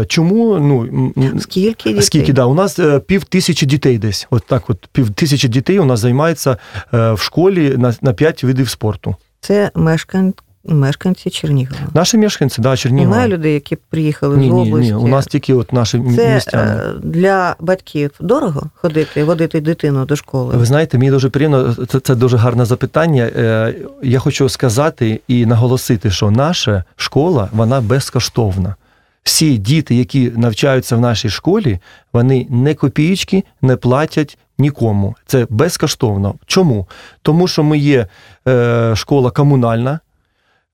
Чому? 0.07 0.59
Ну, 0.59 1.13
Скільки 1.41 1.89
дітей? 1.89 2.03
Скільки, 2.03 2.33
да, 2.33 2.45
у 2.45 2.55
нас 2.55 2.79
пів 3.07 3.25
тисячі 3.25 3.67
дітей 3.67 3.99
десь. 3.99 4.27
От 4.31 4.43
так 4.47 4.71
от 4.71 4.89
пів 4.93 5.11
тисячі 5.11 5.49
дітей 5.49 5.79
у 5.79 5.85
нас 5.85 6.01
займається 6.01 6.57
в 6.93 7.19
школі 7.19 7.75
на, 7.77 7.95
на 8.03 8.13
5 8.13 8.45
видів 8.45 8.69
спорту. 8.69 9.17
Це 9.41 9.71
мешкан... 9.75 10.35
мешканці 10.67 11.31
Чернігова. 11.31 11.81
Наші 11.95 12.19
мешканці, 12.19 12.63
да, 12.63 12.77
Чернігова. 12.77 13.11
Немає 13.11 13.29
людей, 13.29 13.55
які 13.55 13.77
приїхали 13.77 14.37
ні, 14.37 14.49
з 14.49 14.53
області. 14.53 14.93
ні, 14.93 14.95
у 14.95 15.07
нас 15.09 15.27
тільки 15.27 15.55
от 15.55 15.73
наші 15.73 16.03
Це 16.17 16.35
містяни. 16.35 16.73
е, 16.73 16.93
для 17.03 17.57
батьків 17.61 18.11
дорого 18.21 18.63
ходити, 18.75 19.25
водити 19.25 19.61
дитину 19.61 20.05
до 20.05 20.17
школи. 20.17 20.57
Ви 20.57 20.65
знаєте, 20.65 20.99
мені 20.99 21.11
дуже 21.11 21.29
приємно, 21.29 21.75
це, 21.75 22.01
це 22.01 22.15
дуже 22.15 22.37
гарне 22.37 22.65
запитання. 22.65 23.31
Е, 23.37 23.75
Я 24.03 24.19
хочу 24.19 24.49
сказати 24.49 25.21
і 25.29 25.47
наголосити, 25.47 26.11
що 26.11 26.31
наша 26.31 26.85
школа 26.97 27.49
вона 27.53 27.81
безкоштовна. 27.81 28.75
Всі 29.23 29.59
діти, 29.59 29.95
які 29.95 30.33
навчаються 30.37 30.97
в 30.97 31.01
нашій 31.01 31.29
школі, 31.31 31.79
вони 32.13 32.47
не 32.51 32.75
копієчки 32.75 33.45
не 33.63 33.77
платять 33.77 34.39
нікому. 34.59 35.15
Це 35.27 35.47
безкоштовно. 35.51 36.35
Чому? 36.47 36.87
Тому 37.23 37.49
що 37.49 37.63
ми 37.63 37.79
є 37.79 38.07
е, 38.49 38.93
школа 38.97 39.31
комунальна. 39.31 40.01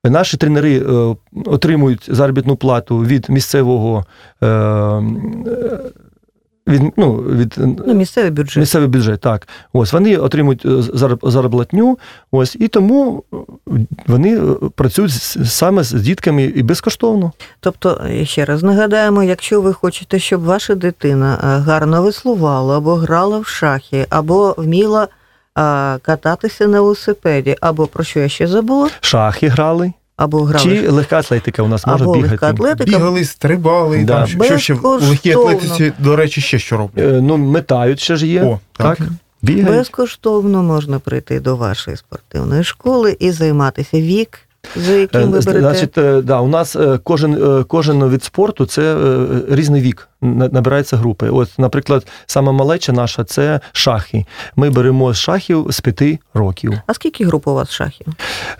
Наші 0.04 0.36
тренери 0.36 0.78
е, 0.78 1.16
отримують 1.44 2.08
заробітну 2.08 2.56
плату 2.56 2.98
від 2.98 3.30
місцевого 3.30 4.04
е, 4.42 4.46
е, 4.46 5.00
від, 6.68 6.82
ну, 6.96 7.14
від 7.14 7.54
Ну, 7.86 7.94
місцевий 7.94 8.30
бюджет. 8.30 8.56
Місцевий 8.56 8.88
бюджет, 8.88 9.20
так. 9.20 9.48
Ось 9.72 9.92
вони 9.92 10.16
отримують 10.16 10.66
зароб- 10.66 11.30
зароблатню, 11.30 11.98
ось 12.30 12.56
і 12.60 12.68
тому 12.68 13.24
вони 14.06 14.40
працюють 14.74 15.12
саме 15.44 15.82
з 15.82 15.92
дітками 15.92 16.44
і 16.44 16.62
безкоштовно. 16.62 17.32
Тобто, 17.60 18.00
ще 18.24 18.44
раз 18.44 18.62
нагадаємо, 18.62 19.22
якщо 19.22 19.60
ви 19.60 19.72
хочете, 19.72 20.18
щоб 20.18 20.40
ваша 20.44 20.74
дитина 20.74 21.36
гарно 21.66 22.02
веслувала, 22.02 22.76
або 22.76 22.94
грала 22.94 23.38
в 23.38 23.46
шахи, 23.46 24.06
або 24.10 24.54
вміла 24.58 25.08
кататися 26.02 26.66
на 26.66 26.80
велосипеді, 26.80 27.56
або 27.60 27.86
про 27.86 28.04
що 28.04 28.20
я 28.20 28.28
ще 28.28 28.46
забула, 28.46 28.90
Шахи 29.00 29.48
грали, 29.48 29.92
або 30.16 30.42
грали. 30.42 30.64
чи 30.82 30.88
легка 30.88 31.18
атлетика 31.18 31.62
у 31.62 31.68
нас 31.68 31.86
може 31.86 32.04
або 32.04 32.14
бігати. 32.14 32.46
атлетика. 32.46 32.84
Бігали, 32.98 33.24
стрибали, 33.24 34.04
Да. 34.04 34.14
там, 34.18 34.26
що- 34.26 34.44
що 34.44 34.58
ще 34.58 34.74
в 34.74 34.84
легкій 34.84 35.32
атлетиці, 35.32 35.92
до 35.98 36.16
речі, 36.16 36.40
ще 36.40 36.58
що 36.58 36.76
роблять. 36.76 37.04
Е, 37.04 37.20
Ну, 37.22 37.36
метають 37.36 38.00
ще 38.00 38.16
ж 38.16 38.26
є. 38.26 38.42
О, 38.42 38.60
так. 38.72 38.98
так. 38.98 39.08
Бігають. 39.42 39.78
Безкоштовно 39.78 40.62
можна 40.62 40.98
прийти 40.98 41.40
до 41.40 41.56
вашої 41.56 41.96
спортивної 41.96 42.64
школи 42.64 43.16
і 43.20 43.30
займатися 43.30 44.00
вік 44.00 44.38
За 44.76 44.92
яким 44.92 45.30
ви 45.30 45.38
Е, 45.38 45.42
берете? 45.42 45.60
Значить, 45.60 45.98
е, 45.98 46.22
да, 46.22 46.40
у 46.40 46.48
нас 46.48 46.76
е, 46.76 46.98
кожен, 47.04 47.64
кожен 47.68 48.08
від 48.08 48.24
спорту 48.24 48.66
це 48.66 48.96
різний 49.50 49.82
вік, 49.82 50.08
на- 50.20 50.48
набирається 50.48 50.96
групи. 50.96 51.28
От, 51.28 51.58
наприклад, 51.58 52.06
сама 52.26 52.52
малеча 52.52 52.92
наша 52.92 53.24
це 53.24 53.60
шахи. 53.72 54.24
Ми 54.56 54.70
беремо 54.70 55.14
з 55.14 55.18
шахів 55.18 55.66
з 55.70 55.80
п'яти 55.80 56.18
років. 56.34 56.72
А 56.86 56.94
скільки 56.94 57.24
груп 57.24 57.46
у 57.48 57.54
вас 57.54 57.70
шахів? 57.70 58.06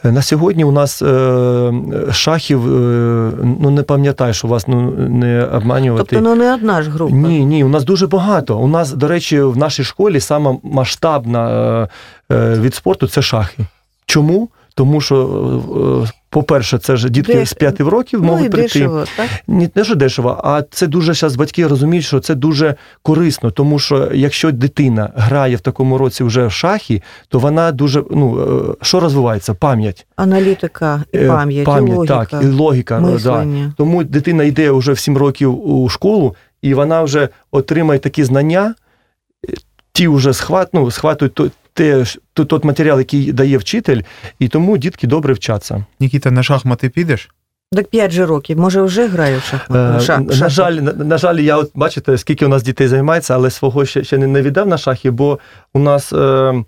На 0.04 0.23
сьогодні 0.23 0.64
у 0.64 0.73
нас 0.73 1.02
е, 1.02 1.73
шахів, 2.12 2.66
е, 2.66 3.33
ну 3.61 3.71
не 3.71 3.83
пам'ятаю, 3.83 4.35
що 4.35 4.49
вас 4.49 4.69
ну, 4.69 4.90
не 5.09 5.45
обманювати. 5.45 6.07
Тобто, 6.11 6.28
ну 6.30 6.35
не 6.35 6.54
одна 6.54 6.83
ж 6.83 6.90
група. 6.90 7.14
Ні, 7.16 7.45
ні, 7.45 7.64
у 7.64 7.69
нас 7.69 7.85
дуже 7.85 8.07
багато. 8.07 8.59
У 8.59 8.69
нас, 8.69 8.92
до 8.92 9.09
речі, 9.09 9.40
в 9.40 9.57
нашій 9.57 9.85
школі 9.85 10.21
сама 10.21 10.57
масштабна 10.62 11.88
від 12.30 12.75
спорту 12.75 13.07
це 13.09 13.23
шахи. 13.23 13.62
Чому? 14.07 14.49
Тому 14.81 15.01
що, 15.01 16.07
е, 16.07 16.13
по-перше, 16.31 16.79
це 16.79 16.97
ж 16.97 17.09
дітки 17.09 17.35
Де- 17.35 17.47
з 17.47 17.53
5 17.55 17.81
років 17.81 18.21
Ну 18.23 18.33
можуть 18.33 18.51
прийти. 18.51 18.79
дешево, 18.79 19.05
так? 19.17 19.27
Ні, 19.49 19.71
не 19.75 19.85
що 19.85 19.95
дешево, 19.95 20.41
а 20.45 20.63
це 20.71 20.87
дуже 20.87 21.15
зараз 21.15 21.37
батьки 21.37 21.67
розуміють, 21.67 22.05
що 22.05 22.21
це 22.21 22.35
дуже 22.35 22.75
корисно, 23.03 23.51
тому 23.51 23.79
що 23.79 24.09
якщо 24.15 24.53
дитина 24.53 25.11
грає 25.17 25.57
в 25.57 25.61
такому 25.61 25.99
році 25.99 26.25
вже 26.25 26.47
в 26.47 26.53
шахи, 26.53 27.03
то 27.29 27.39
вона 27.39 27.73
дуже 27.73 28.03
ну 28.11 28.41
е, 28.71 28.75
що 28.83 29.01
розвивається? 29.01 29.55
Пам'ять. 29.55 30.07
Аналітика, 30.17 31.05
і 31.13 31.19
Е, 31.19 31.29
пам'ять, 31.29 31.69
і 31.69 31.81
логіка, 31.81 32.25
так, 32.31 32.43
і 32.43 32.47
логіка. 32.47 32.99
е, 32.99 33.19
Да. 33.25 33.47
Тому 33.77 34.05
дитина 34.05 34.45
йде 34.45 34.71
вже 34.71 34.93
в 34.93 34.99
7 34.99 35.17
років 35.17 35.67
у 35.69 35.89
школу, 35.89 36.35
і 36.63 36.75
вона 36.75 37.03
вже 37.03 37.29
отримає 37.51 38.01
такі 38.01 38.25
знання, 38.25 38.75
ті 39.93 40.09
вже 40.09 40.33
схват, 40.33 40.69
ну, 40.73 40.91
схватують 40.91 41.35
те, 41.81 42.05
тот 42.35 42.65
матеріал, 42.65 42.99
який 42.99 43.33
дає 43.33 43.59
вчитель, 43.59 44.03
і 44.39 44.49
тому 44.49 44.79
дітки 44.79 45.07
добре 45.07 45.35
вчаться. 45.35 45.85
Нікіта, 46.01 46.31
на 46.31 46.43
шахмати 46.43 46.89
підеш? 46.89 47.31
Так 47.73 47.87
5 47.89 48.11
же 48.11 48.27
років, 48.27 48.59
може 48.59 48.83
вже 48.83 49.07
граю 49.07 49.39
в 49.39 49.43
шахмати? 49.43 49.97
Е, 49.97 50.01
Ша- 50.01 50.27
на, 50.27 50.33
шахи. 50.33 50.51
жаль, 50.51 50.73
на, 50.73 50.93
на 50.93 51.19
жаль, 51.19 51.37
я 51.37 51.57
от 51.57 51.71
бачите, 51.75 52.19
скільки 52.19 52.47
у 52.47 52.49
нас 52.49 52.63
дітей 52.63 52.89
займається, 52.89 53.35
але 53.35 53.51
свого 53.51 53.85
ще, 53.85 54.05
ще 54.05 54.19
не, 54.19 54.27
не 54.27 54.43
віддав 54.43 54.69
на 54.69 54.79
шахи, 54.79 55.11
бо 55.11 55.39
у 55.75 55.79
нас. 55.79 56.13
Е, 56.13 56.65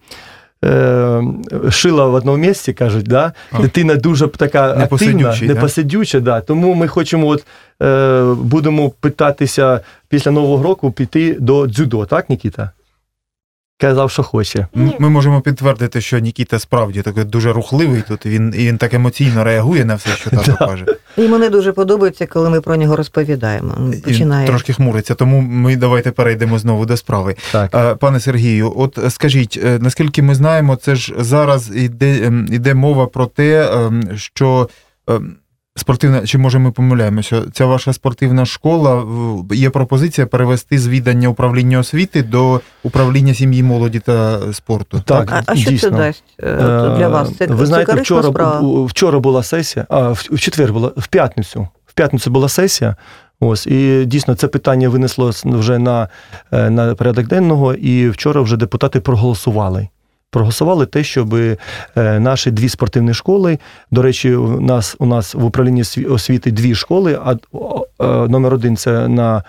Е, 0.65 1.23
шила 1.71 2.07
в 2.07 2.15
одному 2.15 2.39
місці, 2.39 2.73
кажуть, 2.73 3.07
да? 3.07 3.33
Дитина 3.61 3.95
дуже 3.97 4.29
така 4.29 4.71
активна, 4.71 5.37
непосидюча, 5.43 6.21
да? 6.21 6.41
тому 6.41 6.75
ми 6.75 6.89
хочемо, 6.89 7.27
от, 7.27 7.47
е, 7.83 8.25
будемо 8.35 8.91
питатися 8.91 9.81
після 10.09 10.31
Нового 10.31 10.63
року 10.63 10.93
піти 10.93 11.37
до 11.41 11.67
дзюдо, 11.67 12.07
так, 12.07 12.31
Нікіта? 12.31 12.71
Казав, 13.83 14.11
що 14.11 14.23
хоче. 14.23 14.67
Ми 14.75 15.11
можемо 15.11 15.41
підтвердити, 15.41 16.01
що 16.01 16.19
Нікіта 16.19 16.59
справді 16.59 17.03
такий 17.03 17.25
дуже 17.25 17.53
рухливий 17.53 18.03
тут. 18.09 18.27
Він, 18.27 18.55
і 18.57 18.67
він 18.67 18.79
так 18.79 18.95
емоційно 18.95 19.45
реагує 19.45 19.85
на 19.85 19.95
все, 19.95 20.11
що 20.11 20.31
тато 20.37 20.57
Да. 20.61 20.67
каже. 20.67 20.87
І 21.17 21.29
мені 21.29 21.49
дуже 21.49 21.73
подобається, 21.73 22.27
коли 22.27 22.51
ми 22.51 22.61
про 22.61 22.77
нього 22.77 22.97
розповідаємо. 22.97 23.75
І 23.93 23.97
Починає. 23.97 24.47
трошки 24.47 24.73
хмуриться, 24.73 25.15
тому 25.15 25.41
ми 25.41 25.77
давайте 25.77 26.11
перейдемо 26.11 26.59
знову 26.59 26.87
до 26.87 26.97
справи. 26.97 27.37
Так. 27.53 27.75
Е, 27.75 27.95
Пане 27.95 28.21
Сергію, 28.21 28.73
от 28.77 28.99
скажіть, 29.09 29.61
е, 29.65 29.79
наскільки 29.81 30.23
ми 30.23 30.35
знаємо, 30.35 30.77
це 30.77 30.95
ж 30.95 31.15
зараз 31.19 31.71
іде, 31.77 32.27
ем, 32.27 32.49
іде 32.53 32.75
мова 32.75 33.07
про 33.07 33.27
те, 33.27 33.71
ем, 33.75 34.03
що 34.17 34.69
ем, 35.09 35.37
спортивна, 35.77 36.27
чи 36.27 36.39
може 36.39 36.59
ми 36.59 36.73
помиляємося, 36.73 37.43
ця 37.53 37.67
ваша 37.67 37.93
спортивна 37.93 38.47
школа 38.47 39.05
є 39.53 39.71
пропозиція 39.71 40.27
перевести 40.27 40.79
з 40.79 40.89
віддання 40.89 41.29
управління 41.29 41.79
освіти 41.79 42.23
до 42.23 42.61
управління 42.83 43.35
сім'ї, 43.35 43.63
молоді 43.63 44.01
та 44.01 44.39
спорту. 44.53 45.03
Так. 45.05 45.33
А, 45.33 45.43
а 45.47 45.57
що 45.57 45.71
Дійсно. 45.71 45.91
це 45.91 45.97
дасть 45.97 46.25
е, 46.41 46.57
для 46.99 47.09
вас? 47.09 47.37
Це, 47.37 47.47
Ви 47.47 47.59
це 47.59 47.67
знаєте, 47.67 47.95
вчора, 47.95 48.23
справа? 48.29 48.85
вчора 48.85 49.19
була 49.19 49.43
сесія, 49.43 49.87
а 49.89 50.09
в, 50.09 50.29
в 50.31 50.41
четвер 50.41 50.73
була, 50.73 50.93
в 50.97 51.07
п'ятницю. 51.07 51.69
В 51.87 51.95
п'ятницю 51.95 52.31
була 52.31 52.49
сесія. 52.49 52.97
Ось, 53.41 53.67
і 53.67 54.05
дійсно 54.05 54.35
це 54.35 54.49
питання 54.49 54.89
винесло 54.89 55.31
вже 55.45 55.79
на, 55.79 56.09
е, 56.53 56.71
на 56.71 56.95
порядок 56.95 57.27
денного, 57.27 57.75
і 57.75 58.09
вчора 58.09 58.41
вже 58.41 58.57
депутати 58.57 59.01
проголосували. 59.01 59.89
Проголосували 60.43 60.87
те, 60.87 61.05
щоб 61.05 61.35
е, 61.35 61.57
наші 61.97 62.51
дві 62.51 62.69
спортивні 62.69 63.15
школи. 63.15 63.59
До 63.91 64.03
речі, 64.03 64.35
у 64.35 64.61
нас 64.61 64.97
у 64.99 65.07
нас 65.07 65.35
в 65.35 65.45
управлінні 65.45 65.83
сві- 65.83 66.13
освіти 66.13 66.51
дві 66.51 66.75
школи. 66.75 67.19
А 67.25 67.33
е, 67.33 67.37
номер 68.29 68.55
один 68.55 68.77
це 68.77 69.09
на 69.09 69.43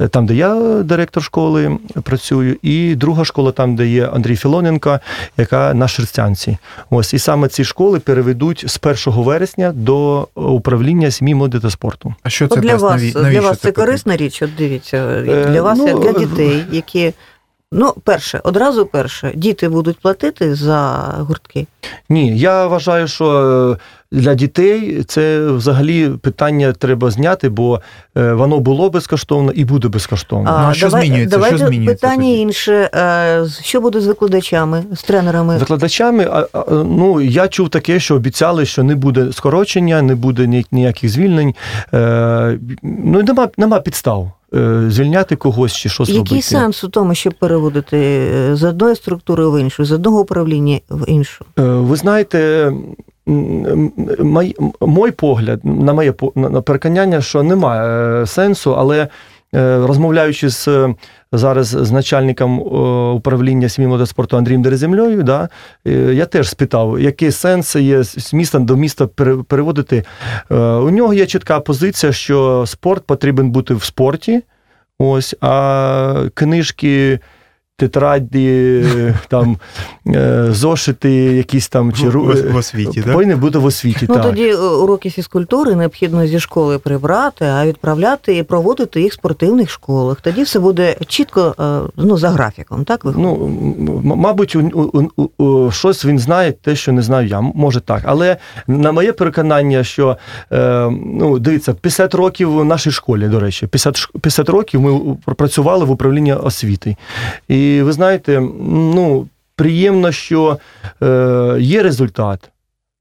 е, 0.00 0.08
там, 0.08 0.26
де 0.26 0.34
я 0.34 0.54
директор 0.84 1.22
школи 1.22 1.78
працюю, 2.02 2.56
і 2.62 2.94
друга 2.94 3.24
школа, 3.24 3.52
там, 3.52 3.76
де 3.76 3.86
є 3.86 4.06
Андрій 4.06 4.36
Філоненко, 4.36 5.00
яка 5.36 5.74
на 5.74 5.88
Шерстянці. 5.88 6.58
Ось 6.90 7.14
і 7.14 7.18
саме 7.18 7.48
ці 7.48 7.64
школи 7.64 7.98
переведуть 8.00 8.64
з 8.68 8.78
1 9.06 9.22
вересня 9.22 9.72
до 9.72 10.28
управління 10.34 11.10
сім'ї 11.10 11.34
молоді 11.34 11.58
та 11.58 11.70
спорту. 11.70 12.14
А 12.22 12.28
що 12.30 12.48
це 12.48 12.54
От 12.54 12.60
для 12.60 12.76
вас, 12.76 13.02
Наві- 13.02 13.30
для 13.30 13.40
вас 13.40 13.58
це 13.58 13.68
потрібно? 13.68 13.84
корисна 13.84 14.16
річ, 14.16 14.42
от 14.42 14.50
дивіться, 14.58 15.22
для 15.22 15.62
вас, 15.62 15.78
ну, 15.78 15.88
як 15.88 16.00
для 16.00 16.12
дітей, 16.26 16.64
які. 16.72 17.12
Ну, 17.72 17.94
перше, 18.04 18.40
одразу 18.44 18.86
перше, 18.86 19.32
діти 19.34 19.68
будуть 19.68 19.98
платити 20.00 20.54
за 20.54 20.96
гуртки. 21.18 21.66
Ні, 22.08 22.38
я 22.38 22.66
вважаю, 22.66 23.08
що 23.08 23.26
е, 24.12 24.16
для 24.16 24.34
дітей 24.34 25.02
це 25.02 25.46
взагалі 25.46 26.08
питання 26.08 26.72
треба 26.72 27.10
зняти, 27.10 27.48
бо 27.48 27.80
е, 28.16 28.32
воно 28.32 28.60
було 28.60 28.90
безкоштовно 28.90 29.52
і 29.52 29.64
буде 29.64 29.88
безкоштовно. 29.88 30.50
Ну, 30.50 30.66
а 30.68 30.74
що 30.74 30.90
змінюється? 30.90 31.42
Що 31.46 31.58
змінюється 31.58 31.94
питання 32.06 32.16
тоді? 32.22 32.38
інше. 32.38 32.90
е, 32.94 33.44
з- 33.44 33.60
Що 33.64 33.80
буде 33.80 34.00
з 34.00 34.06
викладачами, 34.06 34.84
з 34.92 35.02
тренерами? 35.02 35.58
Викладачами, 35.58 36.28
а, 36.32 36.46
а, 36.52 36.64
ну 36.70 37.20
я 37.20 37.48
чув 37.48 37.68
таке, 37.68 38.00
що 38.00 38.14
обіцяли, 38.14 38.66
що 38.66 38.82
не 38.82 38.94
буде 38.94 39.32
скорочення, 39.32 40.02
не 40.02 40.14
буде 40.14 40.62
ніяких 40.72 41.10
звільнень. 41.10 41.54
Ну 42.82 43.22
нема, 43.22 43.48
нема 43.56 43.80
підстав 43.80 44.32
звільняти 44.88 45.36
когось 45.36 45.72
чи 45.76 45.88
щось 45.88 46.08
Який 46.08 46.18
робити. 46.24 46.42
сенс 46.42 46.84
у 46.84 46.88
тому, 46.88 47.14
щоб 47.14 47.34
переводити 47.34 47.96
е, 47.98 48.56
з 48.56 48.64
одної 48.64 48.96
структури 48.96 49.46
в 49.48 49.60
іншу, 49.60 49.84
з 49.84 49.92
одного 49.92 50.20
управління 50.20 50.78
в 50.90 51.04
іншу? 51.10 51.44
Е, 51.58 51.62
Ви 51.62 51.96
знаєте, 51.96 52.72
мій, 54.18 54.56
мой 54.80 55.10
погляд, 55.10 55.60
на 55.64 55.92
моє 55.92 56.14
на- 56.34 56.50
на 56.50 56.60
переконання, 56.62 57.20
що 57.20 57.42
немає 57.42 57.88
е, 58.22 58.26
сенсу, 58.26 58.74
але 58.76 59.08
е, 59.54 59.78
розмовляючи 59.86 60.48
з 60.48 60.68
е, 60.68 60.94
зараз 61.32 61.66
з 61.66 61.90
начальником 61.90 62.60
е, 62.60 62.62
управління 63.12 63.68
сім'ї 63.68 64.06
спорту 64.06 64.36
Андрієм 64.36 64.62
Дереземльою, 64.62 65.22
да, 65.22 65.48
е, 65.86 65.90
я 65.92 66.26
теж 66.26 66.48
спитав, 66.48 67.00
який 67.00 67.30
сенс 67.30 67.76
є 67.76 68.02
з 68.04 68.32
міста 68.32 68.58
до 68.58 68.76
міста 68.76 69.06
переводити. 69.48 70.04
Е, 70.50 70.56
У 70.58 70.90
нього 70.90 71.14
є 71.14 71.26
чітка 71.26 71.60
позиція, 71.60 72.12
що 72.12 72.64
спорт 72.66 73.06
потрібен 73.06 73.50
бути 73.50 73.74
в 73.74 73.84
спорті. 73.84 74.42
Ось, 74.98 75.36
а 75.40 76.24
книжки, 76.34 77.20
тетраді, 77.78 78.84
там 79.28 79.56
е, 80.06 80.46
зошити, 80.50 81.10
якісь 81.12 81.68
там 81.68 81.92
чи 81.92 82.08
В, 82.08 82.14
ру- 82.16 82.48
в, 82.48 82.52
в 82.52 82.56
освіті, 82.56 83.02
так? 83.02 83.12
повинні 83.12 83.34
бути 83.34 83.58
в 83.58 83.64
освіті. 83.64 84.06
Ну 84.08 84.14
так. 84.14 84.24
тоді 84.24 84.48
е, 84.48 84.56
уроки 84.56 85.10
фізкультури 85.10 85.74
необхідно 85.74 86.26
зі 86.26 86.40
школи 86.40 86.78
прибрати, 86.78 87.44
а 87.44 87.66
відправляти 87.66 88.36
і 88.36 88.42
проводити 88.42 89.00
їх 89.00 89.12
в 89.12 89.14
спортивних 89.14 89.70
школах. 89.70 90.20
Тоді 90.20 90.42
все 90.42 90.58
буде 90.58 90.96
чітко 91.06 91.54
е, 91.60 91.90
ну, 91.96 92.18
за 92.18 92.28
графіком, 92.30 92.84
так 92.84 93.04
виходить? 93.04 93.26
Ну, 93.26 93.44
м- 93.46 94.02
мабуть, 94.18 94.56
у, 94.56 94.60
у, 94.60 95.08
у, 95.22 95.44
у, 95.44 95.70
щось 95.70 96.04
він 96.04 96.18
знає, 96.18 96.52
те, 96.52 96.76
що 96.76 96.92
не 96.92 97.02
знаю 97.02 97.28
я. 97.28 97.40
Може 97.40 97.80
так. 97.80 98.02
Але 98.04 98.36
на 98.66 98.92
моє 98.92 99.12
переконання, 99.12 99.84
що 99.84 100.16
е, 100.52 100.90
ну, 101.06 101.38
дивіться, 101.38 101.74
50 101.74 102.14
років 102.14 102.52
в 102.52 102.64
нашій 102.64 102.90
школі, 102.90 103.28
до 103.28 103.40
речі, 103.40 103.66
50, 103.66 104.08
50 104.20 104.48
років 104.48 104.80
ми 104.80 105.16
працювали 105.36 105.84
в 105.84 105.90
управлінні 105.90 106.32
освіти. 106.34 106.96
І 107.48 107.67
ви 107.82 107.92
знаєте, 107.92 108.40
ну, 108.60 109.28
приємно, 109.56 110.12
що 110.12 110.58
е, 111.02 111.56
є 111.60 111.82
результат, 111.82 112.50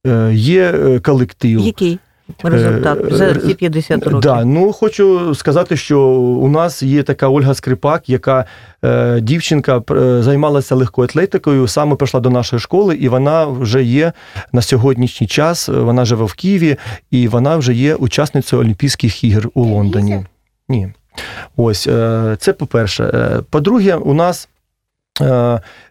е, 0.07 0.31
є 0.33 0.63
е, 0.63 0.99
колектив. 0.99 1.59
Який 1.59 1.99
результат 2.43 2.99
Е, 3.11 3.15
за 3.15 3.25
е, 3.25 3.35
ці 3.35 3.53
50 3.53 4.03
років? 4.03 4.19
Да, 4.19 4.45
ну 4.45 4.73
хочу 4.73 5.35
сказати, 5.35 5.77
що 5.77 6.01
у 6.09 6.47
нас 6.47 6.83
є 6.83 7.03
така 7.03 7.29
Ольга 7.29 7.53
Скрипак, 7.53 8.09
яка 8.09 8.45
е, 8.83 9.19
дівчинка 9.21 9.81
е, 9.91 10.23
займалася 10.23 10.75
легкою 10.75 11.05
атлетикою, 11.05 11.67
саме 11.67 11.95
прийшла 11.95 12.19
до 12.19 12.29
нашої 12.29 12.59
школи, 12.59 12.95
і 12.95 13.09
вона 13.09 13.45
вже 13.45 13.83
є 13.83 14.13
на 14.51 14.61
сьогоднішній 14.61 15.27
час. 15.27 15.69
Вона 15.69 16.05
живе 16.05 16.25
в 16.25 16.33
Києві, 16.33 16.77
і 17.11 17.27
вона 17.27 17.57
вже 17.57 17.73
є 17.73 17.95
учасницею 17.95 18.61
Олімпійських 18.61 19.23
ігор 19.23 19.49
у 19.53 19.63
Лондоні. 19.63 20.25
Ні. 20.69 20.89
Ось 21.55 21.87
е, 21.87 22.37
це 22.39 22.53
по-перше. 22.53 23.03
Е, 23.03 23.41
По-друге, 23.49 23.95
у 23.95 24.13
нас 24.13 24.49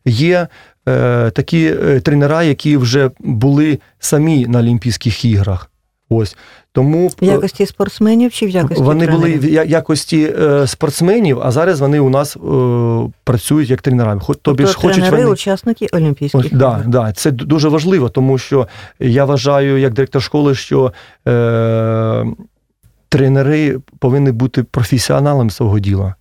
є. 0.04 0.49
е, 0.88 1.30
Такі 1.30 1.66
е, 1.66 2.00
тренера, 2.00 2.42
які 2.42 2.76
вже 2.76 3.11
були 3.18 3.78
самі 3.99 4.47
на 4.47 4.59
Олімпійських 4.59 5.25
іграх. 5.25 5.71
Ось 6.09 6.37
тому 6.73 7.09
В 7.09 7.25
якості 7.25 7.66
спортсменів 7.66 8.33
чи 8.33 8.47
в 8.47 8.49
якості 8.49 8.83
вони 8.83 9.06
були 9.06 9.35
в 9.38 9.66
якості 9.66 10.35
е, 10.40 10.66
спортсменів, 10.66 11.40
а 11.42 11.50
зараз 11.50 11.80
вони 11.80 12.00
у 12.00 12.11
нас 12.11 12.37
е, 12.37 12.40
працюють 13.25 13.71
як 13.71 13.83
тренерами. 13.83 14.21
Хоч 14.21 14.38
тобі 14.42 14.56
Тобто 14.56 14.73
ж 14.73 14.78
хочуть 14.78 14.95
тренери, 14.95 15.16
вони. 15.16 15.33
учасники 15.33 15.87
Олімпійських 15.92 16.40
Ось, 16.40 16.50
да, 16.50 16.83
да, 16.87 17.12
це 17.12 17.30
дуже 17.30 17.68
важливо, 17.68 18.09
тому 18.09 18.38
що 18.38 18.68
я 19.00 19.25
вважаю, 19.25 19.78
як 19.78 19.92
директор 19.92 20.23
школи, 20.23 20.54
що 20.54 20.92
е, 21.28 22.26
тренери 23.09 23.78
повинні 23.99 24.33
бути 24.33 24.62
професіоналами 24.62 25.50
свого 25.50 25.78
діла. 25.78 26.14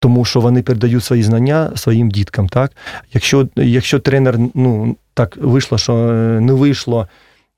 Тому 0.00 0.24
що 0.24 0.40
вони 0.40 0.62
передають 0.62 1.04
свої 1.04 1.22
знання 1.22 1.70
своїм 1.76 2.10
діткам. 2.10 2.48
Так? 2.48 2.72
Якщо, 3.12 3.48
якщо 3.56 3.98
тренер 3.98 4.38
ну, 4.54 4.96
так 5.14 5.36
вийшло, 5.36 5.78
що 5.78 5.94
е, 5.94 6.40
не 6.40 6.52
вийшло, 6.52 7.08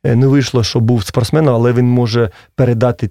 е, 0.05 0.17
не 0.17 0.27
вийшло, 0.27 0.65
що 0.65 0.81
був 0.81 1.05
спортсменом, 1.05 1.55
але 1.55 1.73
він 1.73 1.87
може 1.87 2.31
передати 2.55 3.11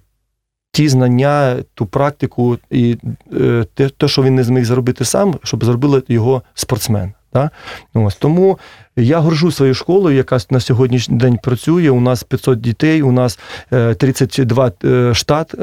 ті 0.71 0.89
знання, 0.89 1.55
ту 1.73 1.85
практику 1.85 2.57
і 2.69 2.97
е, 3.33 3.65
те, 3.73 3.89
те, 3.89 4.07
що 4.07 4.23
він 4.23 4.35
не 4.35 4.43
зміг 4.43 4.65
зробити 4.65 5.05
сам, 5.05 5.35
щоб 5.43 5.65
зробили 5.65 6.03
його 6.07 6.41
спортсмен. 6.53 7.13
Так? 7.31 7.51
Ось, 7.93 8.15
тому 8.15 8.59
я 8.95 9.19
горжу 9.19 9.51
своєю 9.51 9.75
школою, 9.75 10.17
яка 10.17 10.37
на 10.49 10.59
сьогоднішній 10.59 11.17
день 11.17 11.37
працює. 11.37 11.89
У 11.89 12.01
нас 12.01 12.23
500 12.23 12.61
дітей, 12.61 13.01
у 13.01 13.11
нас 13.11 13.39
е, 13.73 13.93
32 13.93 14.71
е, 14.83 15.13
штат 15.13 15.55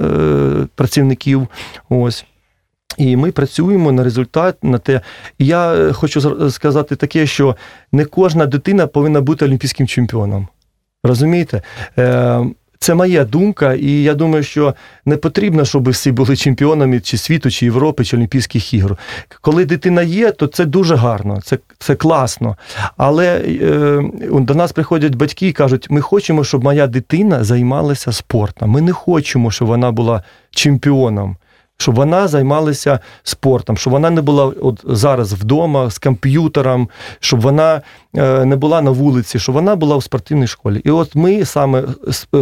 працівників. 0.74 1.48
Ось. 1.88 2.24
І 2.96 3.16
ми 3.16 3.30
працюємо 3.32 3.92
на 3.92 4.04
результат, 4.04 4.64
на 4.64 4.78
те. 4.78 5.00
І 5.38 5.46
я 5.46 5.74
е, 5.74 5.92
хочу 5.92 6.20
зр- 6.20 6.50
сказати 6.50 6.96
таке, 6.96 7.26
що 7.26 7.56
не 7.92 8.04
кожна 8.04 8.46
дитина 8.46 8.86
повинна 8.86 9.20
бути 9.20 9.44
олімпійським 9.44 9.86
чемпіоном. 9.86 10.48
Розумієте? 11.04 11.62
Е, 11.98 12.40
Це 12.80 12.94
моя 12.94 13.24
думка, 13.24 13.74
і 13.74 14.02
я 14.02 14.14
думаю, 14.14 14.42
що 14.42 14.74
не 15.04 15.16
потрібно, 15.16 15.64
щоб 15.64 15.88
всі 15.90 16.12
були 16.12 16.36
чемпіонами 16.36 17.00
чи 17.00 17.18
світу, 17.18 17.50
чи 17.50 17.64
Європи, 17.64 18.04
чи 18.04 18.16
Олімпійських 18.16 18.74
ігор. 18.74 18.98
Коли 19.40 19.64
дитина 19.64 20.02
є, 20.02 20.30
то 20.30 20.46
це 20.46 20.64
дуже 20.64 20.96
гарно, 20.96 21.40
це, 21.44 21.58
це 21.78 21.94
класно. 21.94 22.56
Але 22.96 23.38
е, 23.38 24.02
до 24.32 24.54
нас 24.54 24.72
приходять 24.72 25.14
батьки 25.14 25.48
і 25.48 25.52
кажуть: 25.52 25.86
ми 25.90 26.00
хочемо, 26.00 26.44
щоб 26.44 26.64
моя 26.64 26.86
дитина 26.86 27.44
займалася 27.44 28.12
спортом. 28.12 28.70
Ми 28.70 28.80
не 28.80 28.92
хочемо, 28.92 29.50
щоб 29.50 29.68
вона 29.68 29.92
була 29.92 30.22
чемпіоном. 30.50 31.36
Щоб 31.80 31.94
вона 31.94 32.28
займалася 32.28 33.00
спортом, 33.22 33.76
щоб 33.76 33.92
вона 33.92 34.10
не 34.10 34.22
була 34.22 34.52
от 34.60 34.84
зараз 34.84 35.32
вдома 35.32 35.90
з 35.90 35.98
комп'ютером, 35.98 36.88
щоб 37.20 37.40
вона 37.40 37.82
е, 38.16 38.44
не 38.44 38.56
була 38.56 38.82
на 38.82 38.90
вулиці, 38.90 39.38
щоб 39.38 39.54
вона 39.54 39.76
була 39.76 39.96
в 39.96 40.02
спортивній 40.02 40.46
школі. 40.46 40.80
І 40.84 40.90
от 40.90 41.14
ми 41.14 41.44
саме 41.44 41.84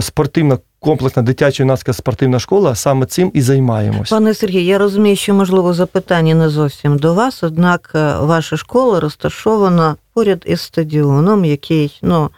спортивна 0.00 0.58
комплексна 0.80 1.22
дитяча 1.22 1.62
юнацька 1.62 1.92
спортивна 1.92 2.38
школа 2.38 2.74
саме 2.74 3.06
цим 3.06 3.30
і 3.34 3.42
займаємось. 3.42 4.10
Пане 4.10 4.34
Сергію, 4.34 4.64
я 4.64 4.78
розумію, 4.78 5.16
що 5.16 5.34
можливо 5.34 5.74
запитання 5.74 6.34
не 6.34 6.48
зовсім 6.48 6.98
до 6.98 7.14
вас, 7.14 7.42
однак 7.42 7.92
е, 7.94 8.16
ваша 8.18 8.56
школа 8.56 9.00
розташована 9.00 9.96
поряд 10.14 10.42
із 10.46 10.60
стадіоном, 10.60 11.44
який 11.44 11.98
ну, 12.02 12.30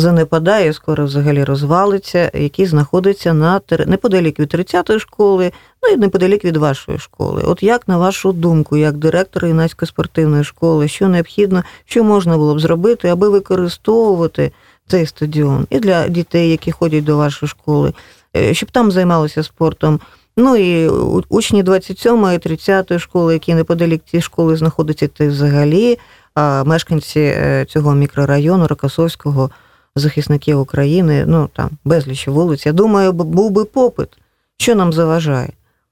занепадає, 0.00 0.72
скоро 0.72 1.04
взагалі 1.04 1.44
розвалиться, 1.44 2.30
який 2.34 2.66
знаходиться 2.66 3.34
на 3.34 3.60
неподалік 3.86 4.40
від 4.40 4.54
30-ї 4.54 4.98
школи, 4.98 5.52
ну 5.82 5.94
і 5.94 5.96
неподалік 5.96 6.44
від 6.44 6.56
вашої 6.56 6.98
школи. 6.98 7.42
От 7.46 7.62
як 7.62 7.88
на 7.88 7.98
вашу 7.98 8.32
думку, 8.32 8.76
як 8.76 8.96
директора 8.96 9.48
юнацької 9.48 9.88
спортивної 9.88 10.44
школи, 10.44 10.88
що 10.88 11.08
необхідно, 11.08 11.62
що 11.86 12.04
можна 12.04 12.36
було 12.36 12.54
б 12.54 12.60
зробити, 12.60 13.08
аби 13.08 13.28
використовувати 13.28 14.52
цей 14.88 15.06
стадіон 15.06 15.66
і 15.70 15.78
для 15.80 16.08
дітей, 16.08 16.50
які 16.50 16.72
ходять 16.72 17.04
до 17.04 17.16
вашої 17.16 17.48
школи, 17.48 17.92
е, 18.36 18.54
щоб 18.54 18.70
там 18.70 18.90
займалися 18.90 19.42
спортом. 19.42 20.00
Ну 20.36 20.56
і 20.56 20.88
учні 21.28 21.62
27 21.62 22.34
і 22.34 22.38
30 22.38 22.98
школи, 22.98 23.32
які 23.32 23.54
неподалік 23.54 24.02
цієї 24.10 24.22
школи 24.22 24.56
знаходяться, 24.56 25.08
та 25.08 25.26
взагалі 25.26 25.98
а 26.38 26.64
мешканці 26.64 27.20
е, 27.20 27.66
цього 27.68 27.94
мікрорайону 27.94 28.66
Рокосовського, 28.66 29.50
захисників 29.98 30.60
України, 30.60 31.24
ну 31.26 31.48
там 31.52 31.70
безліч 31.84 32.28
вулиць. 32.28 32.66
Я 32.66 32.72
думаю, 32.72 33.12
був 33.12 33.50
би 33.50 33.64
попит. 33.64 34.08
Що 34.56 34.74
нам 34.74 34.92
заважає? 34.92 35.48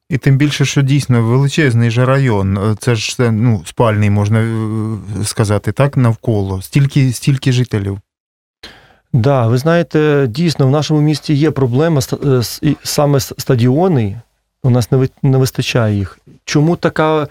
І 0.09 0.19
тим 0.19 0.37
більше, 0.37 0.65
що 0.65 0.83
дійсно 0.83 1.23
величезний 1.23 1.91
же 1.91 2.05
район, 2.05 2.59
е, 2.59 2.77
це 2.79 2.95
ж 2.95 3.31
ну, 3.31 3.63
спальний, 3.67 4.11
можна 4.11 4.41
е, 4.41 5.25
сказати, 5.25 5.73
так, 5.73 5.97
навколо. 5.97 6.63
Стільки, 6.63 7.13
стільки 7.13 7.53
жителів. 7.53 8.01
Да, 9.13 9.47
ви 9.47 9.59
знаєте, 9.59 10.27
дійсно 10.31 10.67
в 10.67 10.71
нашому 10.71 11.01
місті 11.01 11.35
є 11.35 11.51
проблема 11.51 12.01
е, 12.25 12.43
саме 12.83 13.21
стадіони. 13.21 14.21
У 14.63 14.71
нас 14.71 14.89
не 15.23 15.39
вистачає 15.39 15.97
їх. 15.97 16.19
Чому 16.45 16.77
така, 16.77 17.29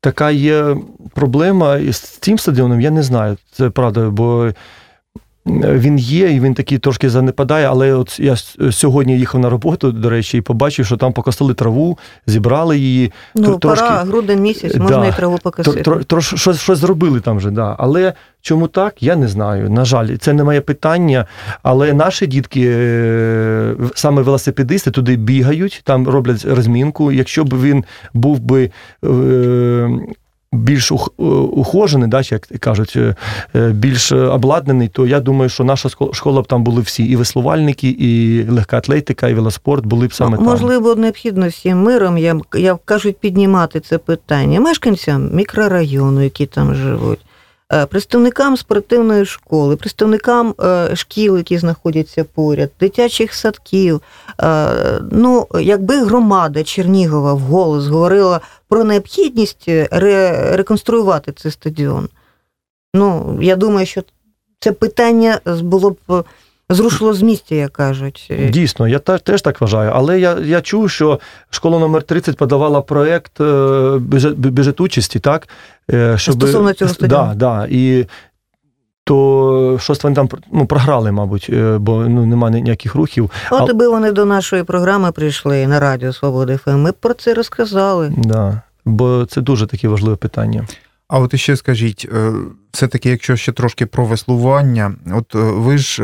така 0.00 0.30
є 0.30 0.76
проблема 1.14 1.76
із 1.76 1.98
цим 1.98 2.38
стадіоном, 2.38 2.80
я 2.80 2.90
не 2.90 3.02
знаю. 3.02 3.36
Це 3.52 3.70
правда, 3.70 4.10
бо 4.10 4.52
він 5.46 5.98
є, 5.98 6.30
і 6.30 6.40
він 6.40 6.54
такий 6.54 6.78
трошки 6.78 7.10
занепадає, 7.10 7.66
але 7.66 7.92
от 7.92 8.20
я 8.20 8.36
сьогодні 8.70 9.18
їхав 9.18 9.40
на 9.40 9.50
роботу, 9.50 9.92
до 9.92 10.10
речі, 10.10 10.38
і 10.38 10.40
побачив, 10.40 10.86
що 10.86 10.96
там 10.96 11.12
покосили 11.12 11.54
траву, 11.54 11.98
зібрали 12.26 12.78
її. 12.78 13.12
Ну, 13.34 13.58
трошки- 13.58 13.86
пора, 13.86 14.04
грудень 14.04 14.40
місяць, 14.40 14.76
можна 14.76 15.06
і 15.06 15.16
траву 15.16 15.38
покосити. 15.42 15.82
Тро, 15.82 16.04
тро, 16.04 16.20
щось, 16.20 16.60
щось 16.60 16.78
зробили 16.78 17.20
там 17.20 17.36
вже, 17.36 17.50
да. 17.50 17.76
Але 17.78 18.12
чому 18.40 18.68
так, 18.68 19.02
я 19.02 19.16
не 19.16 19.28
знаю. 19.28 19.70
На 19.70 19.84
жаль, 19.84 20.16
це 20.16 20.32
не 20.32 20.44
моє 20.44 20.60
питання. 20.60 21.26
Але 21.62 21.92
наші 21.92 22.26
дітки, 22.26 22.66
е, 22.66 23.74
саме 23.94 24.22
велосипедисти, 24.22 24.90
туди 24.90 25.16
бігають, 25.16 25.80
там 25.84 26.08
роблять 26.08 26.44
розмінку. 26.44 27.12
Якщо 27.12 27.44
б 27.44 27.60
він 27.62 27.84
був 28.14 28.40
би. 28.40 28.70
Е, 29.04 29.90
більш 30.56 30.92
е, 30.92 30.94
ухожений, 31.52 32.08
да, 32.08 32.22
як 32.30 32.46
кажуть, 32.46 32.92
е, 32.96 33.14
е, 33.56 33.68
більш 33.68 34.12
обладнаний, 34.12 34.88
то 34.88 35.06
я 35.06 35.20
думаю, 35.20 35.48
що 35.48 35.64
наша 35.64 35.88
школа 36.12 36.42
б 36.42 36.46
там 36.46 36.64
були 36.64 36.80
всі: 36.80 37.04
і 37.04 37.16
веслувальники, 37.16 37.88
і 37.88 38.42
легка 38.50 38.78
атлетика, 38.78 39.28
і 39.28 39.34
велоспорт 39.34 39.86
були 39.86 40.06
б 40.06 40.14
саме 40.14 40.36
там. 40.36 40.46
Можливо, 40.46 40.94
необхідно 40.94 41.48
всім 41.48 41.82
миром, 41.82 42.18
я, 42.18 42.40
я 42.54 42.78
кажуть, 42.84 43.18
піднімати 43.18 43.80
це 43.80 43.98
питання 43.98 44.60
мешканцям 44.60 45.30
мікрорайону, 45.32 46.22
які 46.22 46.46
там 46.46 46.74
живуть, 46.74 47.20
представникам 47.70 48.56
спортивної 48.56 49.24
школи, 49.24 49.76
представникам 49.76 50.54
е, 50.60 50.96
шкіл, 50.96 51.36
які 51.36 51.58
знаходяться 51.58 52.24
поряд, 52.24 52.70
дитячих 52.80 53.34
садків. 53.34 54.00
Е, 54.40 55.00
Ну, 55.10 55.46
якби 55.60 56.04
громада 56.04 56.64
Чернігова 56.64 57.34
вголос 57.34 57.86
говорила 57.86 58.40
про 58.68 58.84
необхідність 58.84 59.64
е, 59.68 59.88
ре- 59.92 60.56
реконструювати 60.56 61.32
цей 61.32 61.52
стадіон. 61.52 62.08
Ну, 62.94 63.38
я 63.42 63.56
думаю, 63.56 63.86
що 63.86 64.02
це 64.60 64.72
питання 64.72 65.40
було 65.62 65.90
б 65.90 65.96
е, 66.10 66.22
зрушило 66.70 67.14
з 67.14 67.22
місця, 67.22 67.54
як 67.54 67.72
кажуть. 67.72 68.32
Дійсно, 68.50 68.88
я 68.88 68.98
теж, 68.98 69.22
теж 69.22 69.42
так 69.42 69.60
вважаю. 69.60 69.90
Але 69.94 70.20
я, 70.20 70.38
я 70.44 70.60
чув, 70.60 70.90
що 70.90 71.20
школа 71.50 71.78
номер 71.78 72.02
30 72.02 72.36
подавала 72.36 72.80
проєкт 72.80 73.40
е, 73.40 73.98
бюджет, 73.98 74.38
бюджет 74.38 74.80
участі, 74.80 75.18
так? 75.18 75.48
Е, 75.92 76.18
Щоб, 76.18 76.34
Стосовно 76.34 76.72
цього 76.72 76.94
стадіону? 76.94 77.26
Да, 77.26 77.34
да, 77.34 77.66
і 77.70 78.06
то 79.04 79.78
щось 79.80 80.02
вони 80.02 80.16
там 80.16 80.28
ну, 80.52 80.66
програли, 80.66 81.12
мабуть, 81.12 81.46
е, 81.52 81.78
бо 81.78 82.04
ну, 82.08 82.26
немає 82.26 82.60
ніяких 82.60 82.94
рухів. 82.94 83.30
От 83.50 83.60
А- 83.60 83.72
аби 83.72 83.88
вони 83.88 84.12
до 84.12 84.24
нашої 84.24 84.62
програми 84.62 85.12
прийшли 85.12 85.66
на 85.66 85.80
Радіо 85.80 86.12
Свобода 86.12 86.58
ФМ, 86.58 86.70
ми 86.70 86.90
б 86.90 86.94
про 86.94 87.14
це 87.14 87.34
розказали. 87.34 88.12
Да, 88.16 88.62
бо 88.84 89.26
це 89.30 89.40
дуже 89.40 89.66
таке 89.66 89.88
важливе 89.88 90.16
питання. 90.16 90.66
А 91.08 91.18
от 91.18 91.34
іще 91.34 91.56
скажіть, 91.56 92.08
все-таки, 92.72 93.10
якщо 93.10 93.36
ще 93.36 93.52
трошки 93.52 93.86
про 93.86 94.04
веслування, 94.04 94.94
от 95.14 95.34
ви 95.34 95.78
ж 95.78 96.02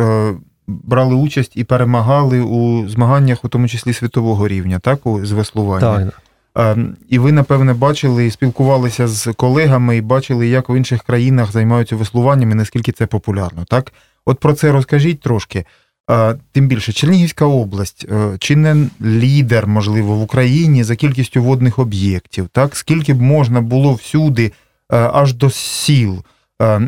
брали 0.66 1.14
участь 1.14 1.52
і 1.54 1.64
перемагали 1.64 2.40
у 2.40 2.88
змаганнях, 2.88 3.44
у 3.44 3.48
тому 3.48 3.68
числі 3.68 3.92
світового 3.92 4.48
рівня, 4.48 4.78
так, 4.78 5.06
у- 5.06 5.26
з 5.26 5.32
веслування. 5.32 5.80
Так, 6.04 6.22
Е, 6.58 6.76
І 7.08 7.18
ви, 7.18 7.32
напевне, 7.32 7.74
бачили 7.74 8.26
і 8.26 8.30
спілкувалися 8.30 9.08
з 9.08 9.32
колегами, 9.32 9.96
і 9.96 10.00
бачили, 10.00 10.48
як 10.48 10.68
в 10.68 10.76
інших 10.76 11.02
країнах 11.02 11.52
займаються 11.52 11.96
веслуванням 11.96 12.50
і 12.50 12.54
наскільки 12.54 12.92
це 12.92 13.06
популярно. 13.06 13.64
Так, 13.68 13.92
от 14.24 14.38
про 14.38 14.52
це 14.54 14.72
розкажіть 14.72 15.20
трошки. 15.20 15.64
Е, 16.10 16.34
Тим 16.52 16.68
більше, 16.68 16.92
Чернігівська 16.92 17.44
область 17.44 18.06
е, 18.12 18.36
чи 18.38 18.56
не 18.56 18.76
лідер, 19.02 19.66
можливо, 19.66 20.14
в 20.16 20.22
Україні 20.22 20.84
за 20.84 20.96
кількістю 20.96 21.42
водних 21.42 21.78
об'єктів, 21.78 22.48
так 22.52 22.76
скільки 22.76 23.14
б 23.14 23.22
можна 23.22 23.60
було 23.60 23.92
всюди, 23.94 24.52
е, 24.92 25.10
аж 25.12 25.34
до 25.34 25.50
сіл, 25.50 26.22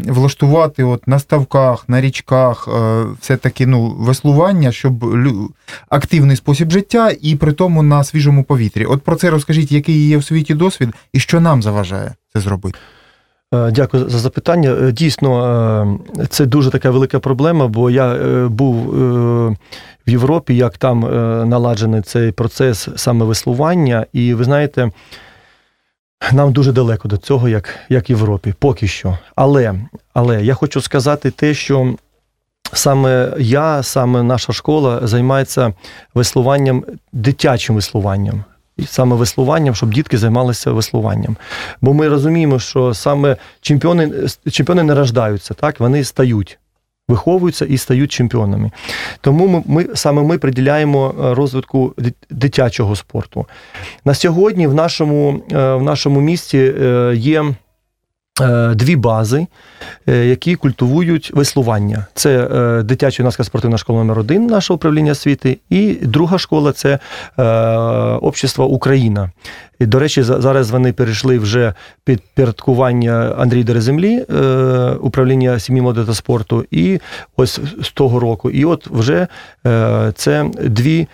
влаштувати 0.06 0.84
от 0.84 1.08
на 1.08 1.18
ставках, 1.18 1.88
на 1.88 2.00
річках, 2.00 2.68
е, 2.68 3.04
все-таки 3.20 3.66
ну, 3.66 3.94
веслування, 3.98 4.72
щоб 4.72 5.04
активний 5.88 6.36
спосіб 6.36 6.70
життя 6.70 7.12
і 7.20 7.36
при 7.36 7.52
тому 7.52 7.82
на 7.82 8.04
свіжому 8.04 8.44
повітрі. 8.44 8.84
От 8.84 9.02
про 9.02 9.16
це 9.16 9.30
розкажіть, 9.30 9.72
який 9.72 10.08
є 10.08 10.18
в 10.18 10.24
світі 10.24 10.54
досвід 10.54 10.88
і 11.12 11.20
що 11.20 11.40
нам 11.40 11.62
заважає 11.62 12.14
це 12.32 12.40
зробити. 12.40 12.78
Е, 13.54 13.70
Дякую 13.70 14.08
за 14.08 14.18
запитання. 14.18 14.76
Е, 14.82 14.92
Дійсно, 14.92 15.98
е, 16.16 16.26
це 16.26 16.46
дуже 16.46 16.70
така 16.70 16.90
велика 16.90 17.18
проблема, 17.18 17.68
бо 17.68 17.90
я 17.90 18.14
е, 18.14 18.48
був 18.48 18.76
е, 18.76 19.56
в 20.06 20.10
Європі, 20.10 20.56
як 20.56 20.78
там 20.78 21.06
е, 21.06 21.44
наладжений 21.44 22.02
цей 22.02 22.32
процес 22.32 22.88
саме 22.96 23.24
веслування, 23.24 24.06
і 24.12 24.34
ви 24.34 24.44
знаєте, 24.44 24.90
нам 26.32 26.52
дуже 26.52 26.72
далеко 26.72 27.08
до 27.08 27.16
цього, 27.16 27.48
як, 27.48 27.74
як 27.88 28.10
Європі, 28.10 28.54
поки 28.58 28.88
що. 28.88 29.18
Але, 29.36 29.74
але 30.14 30.44
я 30.44 30.54
хочу 30.54 30.80
сказати 30.80 31.30
те, 31.30 31.54
що 31.54 31.94
саме 32.72 33.32
я, 33.38 33.82
саме 33.82 34.22
наша 34.22 34.52
школа 34.52 35.06
займається 35.06 35.72
веслуванням, 36.14 36.84
дитячим 37.12 37.74
веслуванням. 37.74 38.44
І 38.76 38.86
саме 38.86 39.16
веслуванням, 39.16 39.74
щоб 39.74 39.94
дітки 39.94 40.18
займалися 40.18 40.72
веслуванням. 40.72 41.36
Бо 41.80 41.94
ми 41.94 42.08
розуміємо, 42.08 42.58
що 42.58 42.94
саме 42.94 43.36
чемпіони, 43.60 44.12
чемпіони 44.50 44.82
не 44.82 44.94
рождаються, 44.94 45.54
так? 45.54 45.80
вони 45.80 46.04
стають, 46.04 46.58
виховуються 47.08 47.64
і 47.64 47.78
стають 47.78 48.12
чемпіонами. 48.12 48.70
Тому 49.20 49.46
ми, 49.46 49.62
ми 49.66 49.96
саме 49.96 50.22
ми 50.22 50.38
приділяємо 50.38 51.14
е, 51.18 51.34
розвитку 51.34 51.94
ди- 51.98 52.12
дитячого 52.30 52.96
спорту. 52.96 53.46
На 54.04 54.14
сьогодні 54.14 54.66
в 54.66 54.74
нашому, 54.74 55.42
е, 55.52 55.74
в 55.74 55.82
нашому 55.82 56.20
місті 56.20 56.58
е, 56.80 57.12
є. 57.16 57.44
Е, 58.40 58.74
Дві 58.74 58.96
бази, 58.96 59.46
е, 60.08 60.26
які 60.26 60.54
культивують 60.54 61.30
веслування. 61.34 62.06
Це 62.14 62.48
е, 62.54 62.82
дитяча 62.82 63.22
юнацька 63.22 63.44
спортивна 63.44 63.78
школа 63.78 63.98
номер 63.98 64.18
1 64.18 64.46
нашого 64.46 64.76
управління 64.76 65.12
освіти, 65.12 65.58
і 65.70 65.92
друга 65.92 66.38
школа 66.38 66.72
це 66.72 66.98
Общество 68.20 68.66
Україна. 68.66 69.30
І, 69.78 69.86
до 69.86 69.98
речі, 69.98 70.22
зараз 70.22 70.70
вони 70.70 70.92
перейшли 70.92 71.38
вже 71.38 71.74
під 72.04 72.20
підпорядкування 72.20 73.34
Андрій 73.38 73.64
Дереземлі, 73.64 74.20
управління 75.00 75.58
сім'ї 75.58 75.82
моди 75.82 76.04
та 76.04 76.14
спорту, 76.14 76.64
і 76.70 77.00
ось 77.36 77.60
з 77.82 77.90
того 77.90 78.20
року. 78.20 78.50
І 78.50 78.64
от 78.64 78.86
вже 78.86 79.26
це 80.14 80.50
дві 80.64 81.08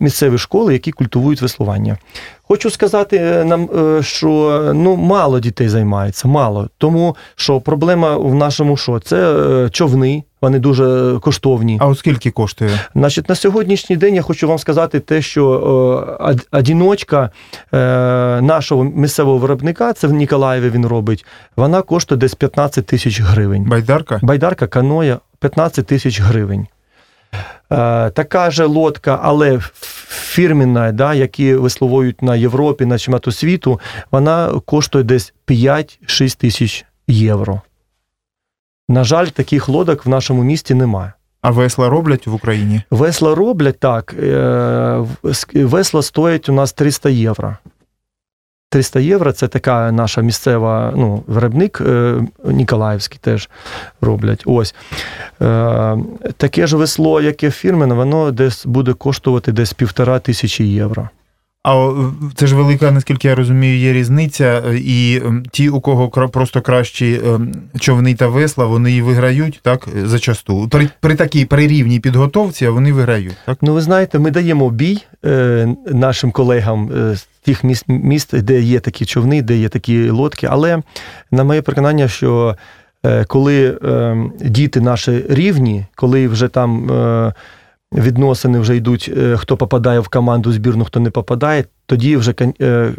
місцеві 0.00 0.38
школи, 0.38 0.72
які 0.72 0.92
культивують 0.92 1.42
веслування. 1.42 1.98
Хочу 2.42 2.70
сказати 2.70 3.16
е, 3.16 3.44
нам, 3.44 3.68
е, 3.76 4.02
що 4.02 4.60
ну 4.74 4.96
мало 4.96 5.40
дітей 5.40 5.68
займається, 5.68 6.28
мало. 6.28 6.68
Тому 6.78 7.16
що 7.34 7.60
проблема 7.60 8.16
в 8.16 8.34
нашому 8.34 8.76
що? 8.76 9.00
Це 9.00 9.34
е, 9.34 9.70
човни, 9.70 10.24
вони 10.42 10.58
дуже 10.58 11.18
коштовні. 11.20 11.78
А 11.80 11.86
от 11.86 11.98
скільки 11.98 12.30
коштує? 12.30 12.80
Значить, 12.94 13.28
на 13.28 13.34
сьогоднішній 13.34 13.96
день 13.96 14.14
я 14.14 14.22
хочу 14.22 14.48
вам 14.48 14.58
сказати 14.58 15.00
те, 15.00 15.22
що 15.22 15.46
одіночка 16.52 17.30
нашого 18.42 18.84
місцевого 18.84 19.38
виробника, 19.38 19.92
це 19.92 20.06
в 20.06 20.12
Ніколаєві 20.12 20.70
він 20.70 20.86
робить, 20.86 21.24
вона 21.56 21.82
коштує 21.82 22.18
десь 22.18 22.34
15 22.34 22.86
тисяч 22.86 23.20
гривень. 23.20 23.64
Байдарка? 23.64 24.18
Байдарка 24.22 24.66
каноя 24.66 25.18
15 25.40 25.86
тисяч 25.86 26.20
гривень. 26.20 26.66
Е, 27.72 28.10
така 28.10 28.50
же 28.50 28.64
лодка, 28.64 29.18
але 29.22 29.54
ф- 29.54 29.72
фірмінна, 30.08 30.92
да, 30.92 31.14
які 31.14 31.54
висловують 31.54 32.22
на 32.22 32.36
Європі, 32.36 32.86
на 32.86 32.98
чемпіонату 32.98 33.32
світу, 33.32 33.80
вона 34.10 34.60
коштує 34.66 35.04
десь 35.04 35.34
5-6 35.48 36.36
тисяч 36.40 36.84
євро. 37.08 37.60
На 38.88 39.04
жаль, 39.04 39.26
таких 39.26 39.68
лодок 39.68 40.06
в 40.06 40.08
нашому 40.08 40.42
місті 40.42 40.74
немає. 40.74 41.12
А 41.42 41.50
весла 41.50 41.88
роблять 41.88 42.26
в 42.26 42.34
Україні? 42.34 42.82
Весла 42.90 43.34
роблять 43.34 43.78
так. 43.78 44.14
е, 44.22 45.04
Весла 45.54 46.02
стоять 46.02 46.48
у 46.48 46.52
нас 46.52 46.72
300 46.72 47.10
євро. 47.10 47.56
300 48.70 49.00
євро 49.00 49.32
це 49.32 49.48
така 49.48 49.92
наша 49.92 50.20
місцева 50.20 50.92
ну, 50.96 51.22
виробник 51.26 51.80
е, 51.80 52.22
Ніколаївський 52.44 53.18
теж 53.22 53.48
роблять. 54.00 54.42
Ось. 54.46 54.74
Е, 55.42 55.98
Таке 56.36 56.66
ж 56.66 56.76
весло, 56.76 57.20
яке 57.20 57.50
фірмене, 57.50 57.94
воно 57.94 58.30
десь 58.30 58.66
буде 58.66 58.92
коштувати 58.92 59.52
десь 59.52 59.72
півтора 59.72 60.18
тисячі 60.18 60.64
євро. 60.64 61.08
А 61.68 61.92
це 62.34 62.46
ж 62.46 62.56
велика, 62.56 62.90
наскільки 62.90 63.28
я 63.28 63.34
розумію, 63.34 63.78
є 63.78 63.92
різниця. 63.92 64.62
І 64.74 65.22
ем, 65.24 65.44
ті, 65.50 65.68
у 65.68 65.80
кого 65.80 66.08
просто 66.08 66.60
кращі 66.60 67.20
ем, 67.26 67.52
човни 67.80 68.14
та 68.14 68.26
весла, 68.26 68.66
вони 68.66 68.92
і 68.92 69.02
виграють, 69.02 69.60
так, 69.62 69.88
е, 69.96 70.06
зачасту. 70.06 70.68
При, 70.68 70.88
при 71.00 71.14
такій 71.14 71.44
при 71.44 71.66
рівній 71.66 72.00
підготовці 72.00 72.68
вони 72.68 72.92
виграють. 72.92 73.36
Так? 73.46 73.58
Ну, 73.62 73.74
ви 73.74 73.80
знаєте, 73.80 74.18
ми 74.18 74.30
даємо 74.30 74.70
бій 74.70 75.02
е, 75.24 75.68
нашим 75.86 76.30
колегам 76.30 76.90
е, 76.96 77.16
з 77.16 77.28
тих 77.44 77.64
міст, 77.64 77.84
міст, 77.88 78.42
де 78.42 78.60
є 78.60 78.80
такі 78.80 79.04
човни, 79.04 79.42
де 79.42 79.56
є 79.56 79.68
такі 79.68 80.10
лодки. 80.10 80.46
Але 80.50 80.82
на 81.30 81.44
моє 81.44 81.62
переконання, 81.62 82.08
що 82.08 82.56
е, 83.06 83.24
коли 83.24 83.78
е, 83.84 84.16
діти 84.40 84.80
наші 84.80 85.24
рівні, 85.28 85.86
коли 85.94 86.28
вже 86.28 86.48
там 86.48 86.90
е, 86.90 87.32
відносини 87.92 88.58
вже 88.58 88.76
йдуть, 88.76 89.10
е, 89.16 89.36
хто 89.36 89.56
попадає 89.56 90.00
в 90.00 90.08
команду 90.08 90.52
збірну, 90.52 90.84
хто 90.84 91.00
не 91.00 91.10
попадає, 91.10 91.64
тоді 91.86 92.16
вже, 92.16 92.34
е, 92.40 92.54
е, 92.60 92.92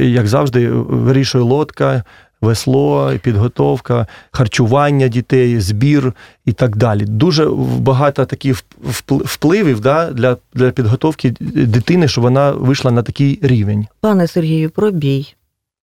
як 0.00 0.26
завжди, 0.28 0.70
вирішує 0.70 1.44
лодка. 1.44 2.02
Весло, 2.40 3.12
підготовка, 3.22 4.06
харчування 4.30 5.08
дітей, 5.08 5.60
збір 5.60 6.12
і 6.44 6.52
так 6.52 6.76
далі. 6.76 7.04
Дуже 7.04 7.46
багато 7.78 8.24
таких 8.24 8.64
впливів 9.08 9.80
да, 9.80 10.10
для, 10.10 10.36
для 10.54 10.70
підготовки 10.70 11.34
дитини, 11.40 12.08
щоб 12.08 12.24
вона 12.24 12.50
вийшла 12.50 12.90
на 12.90 13.02
такий 13.02 13.38
рівень. 13.42 13.86
Пане 14.00 14.26
Сергію, 14.26 14.70
про 14.70 14.90
бій. 14.90 15.34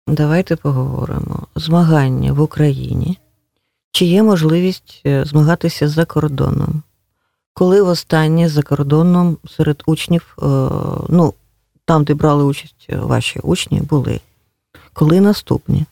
Давайте 0.08 0.56
поговоримо. 0.56 1.46
Змагання 1.56 2.32
в 2.32 2.40
Україні. 2.40 3.18
Чи 3.92 4.04
є 4.04 4.22
можливість 4.22 5.02
змагатися 5.24 5.88
за 5.88 6.04
кордоном? 6.04 6.82
Коли 7.60 7.82
востаннє 7.82 8.48
за 8.48 8.62
кордоном 8.62 9.36
серед 9.56 9.82
учнів, 9.86 10.36
е, 10.38 10.46
ну, 11.08 11.34
там, 11.84 12.04
де 12.04 12.14
брали 12.14 12.44
участь 12.44 12.88
ваші 12.92 13.40
учні, 13.40 13.80
були? 13.80 14.20
Коли 14.92 15.20
наступні? 15.20 15.84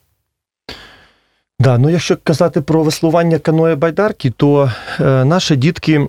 Да, 1.58 1.78
ну 1.78 1.90
якщо 1.90 2.16
казати 2.24 2.60
про 2.60 2.82
веслування 2.82 3.38
каноє 3.38 3.74
байдарки, 3.74 4.30
то 4.30 4.72
е, 5.00 5.24
наші 5.24 5.56
дітки 5.56 6.08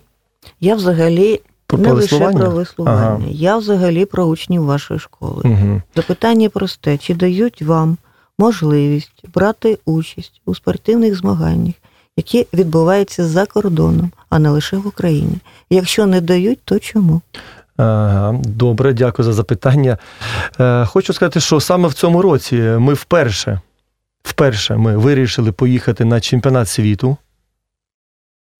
Я 0.62 0.76
взагалі 0.76 1.41
про, 1.67 1.78
не 1.78 1.88
про 1.88 1.98
лише 1.98 2.32
про 2.32 2.50
веслування, 2.50 3.02
Ага. 3.02 3.24
я 3.30 3.58
взагалі 3.58 4.06
про 4.06 4.24
учнів 4.24 4.63
вашої 4.63 5.00
школи. 5.00 5.41
Угу. 5.45 5.82
Запитання 5.95 6.50
просте: 6.50 6.98
чи 6.98 7.13
дають 7.13 7.62
вам 7.62 7.98
можливість 8.38 9.24
брати 9.34 9.80
участь 9.86 10.41
у 10.45 10.56
спортивних 10.56 11.15
змаганнях, 11.15 11.76
які 12.19 12.47
відбуваються 12.53 13.25
за 13.25 13.45
кордоном, 13.45 14.12
а 14.29 14.39
не 14.39 14.49
лише 14.49 14.77
в 14.77 14.88
Україні? 14.88 15.38
Якщо 15.69 16.05
не 16.05 16.21
дають, 16.21 16.60
то 16.65 16.79
чому? 16.79 17.21
Добре, 18.43 18.93
дякую 18.93 19.25
за 19.25 19.34
запитання. 19.34 19.97
Е, 20.60 20.86
хочу 20.86 21.13
сказати, 21.13 21.39
що 21.39 21.60
саме 21.60 21.88
в 21.88 21.93
цьому 21.93 22.21
році 22.21 22.55
ми 22.55 22.93
вперше, 22.93 23.62
вперше 24.23 24.75
ми 24.75 24.97
вирішили 24.97 25.51
поїхати 25.51 26.05
на 26.05 26.19
чемпіонат 26.19 26.67
світу 26.67 27.17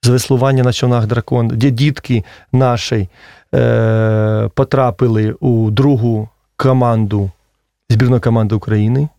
з 0.04 0.08
веслування 0.08 0.63
на 0.63 0.74
човнах 0.74 1.08
дракон, 1.08 1.48
де 1.48 1.69
дітки 1.69 2.24
наші 2.52 3.10
е, 3.56 4.50
потрапили 4.56 5.36
у 5.39 5.72
другу 5.72 6.30
команду, 6.56 7.32
збірну 7.89 8.22
команду 8.22 8.58
України. 8.58 9.10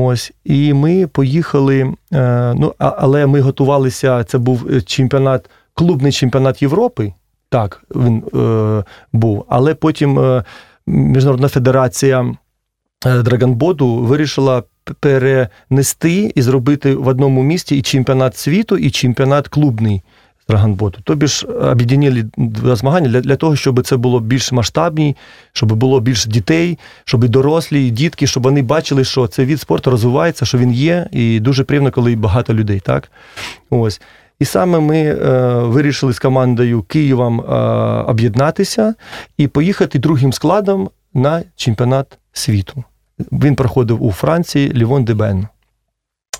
Ось, 0.00 0.32
і 0.44 0.74
ми 0.74 1.06
поїхали. 1.06 1.94
Е, 2.12 2.54
ну, 2.56 2.74
але 2.78 3.26
ми 3.26 3.40
готувалися. 3.40 4.24
Це 4.24 4.38
був 4.38 4.82
чемпіонат, 4.84 5.50
клубний 5.74 6.12
чемпіонат 6.12 6.62
Європи. 6.62 7.12
Так, 7.48 7.82
він 7.96 8.22
е, 8.34 8.84
був. 9.12 9.44
Але 9.48 9.74
потім 9.74 10.18
е, 10.18 10.44
Міжнародна 10.86 11.48
федерація 11.48 12.34
е, 13.06 13.22
драгонботу 13.22 13.96
вирішила 13.96 14.62
перенести 15.00 16.32
і 16.34 16.42
зробити 16.42 16.94
в 16.94 17.08
одному 17.08 17.42
місті 17.42 17.76
і 17.76 17.82
чемпіонат 17.82 18.36
світу, 18.36 18.76
і 18.76 18.90
чемпіонат 18.90 19.48
клубний 19.48 20.02
з 20.48 20.50
драгонботу. 20.50 21.00
Тобі 21.04 21.26
ж 21.26 21.46
об'єднали 21.46 22.24
два 22.36 22.76
змагання 22.76 23.08
для, 23.08 23.20
для 23.20 23.36
того, 23.36 23.56
щоб 23.56 23.82
це 23.82 23.96
було 23.96 24.20
більш 24.20 24.52
масштабні, 24.52 25.16
щоб 25.52 25.72
було 25.72 26.00
більше 26.00 26.28
дітей, 26.28 26.78
щоб 27.04 27.24
і 27.24 27.28
дорослі, 27.28 27.86
і 27.86 27.90
дітки, 27.90 28.26
щоб 28.26 28.42
вони 28.42 28.62
бачили, 28.62 29.04
що 29.04 29.26
цей 29.26 29.46
від 29.46 29.60
спорту 29.60 29.90
розвивається, 29.90 30.44
що 30.44 30.58
він 30.58 30.72
є, 30.72 31.06
і 31.12 31.40
дуже 31.40 31.64
приємно, 31.64 31.90
коли 31.90 32.16
багато 32.16 32.54
людей. 32.54 32.80
Так? 32.80 33.10
Ось. 33.70 34.00
І 34.38 34.44
саме 34.44 34.80
ми 34.80 34.98
е, 34.98 35.16
вирішили 35.54 36.12
з 36.12 36.18
командою 36.18 36.82
Києвом 36.82 37.40
е, 37.40 37.44
об'єднатися 38.02 38.94
і 39.36 39.48
поїхати 39.48 39.98
другим 39.98 40.32
складом 40.32 40.90
на 41.14 41.42
чемпіонат 41.56 42.18
світу. 42.32 42.84
Він 43.32 43.54
проходив 43.54 44.02
у 44.02 44.12
Франції 44.12 44.72
Лівон 44.72 45.04
де 45.04 45.14
Бен. 45.14 45.46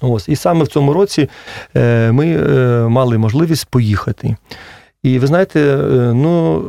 Ось. 0.01 0.29
І 0.29 0.37
саме 0.37 0.65
в 0.65 0.69
цьому 0.69 0.93
році 0.93 1.29
е, 1.77 2.13
ми 2.13 2.27
е, 2.27 2.89
мали 2.89 3.19
можливість 3.19 3.67
поїхати. 3.71 4.37
І 5.03 5.19
ви 5.19 5.27
знаєте, 5.27 5.61
е, 5.61 6.13
ну, 6.15 6.63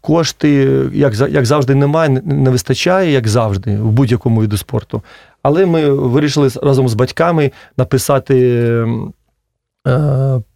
кошти, 0.00 0.80
як, 0.92 1.14
як 1.30 1.46
завжди, 1.46 1.74
немає, 1.74 2.08
не- 2.24 2.50
вистачає, 2.50 3.12
як 3.12 3.28
завжди, 3.28 3.76
в 3.76 3.90
будь-якому 3.90 4.40
виду 4.40 4.56
спорту. 4.56 5.02
Але 5.42 5.66
ми 5.66 5.90
вирішили 5.90 6.48
разом 6.62 6.88
з 6.88 6.94
батьками 6.94 7.52
написати 7.76 8.86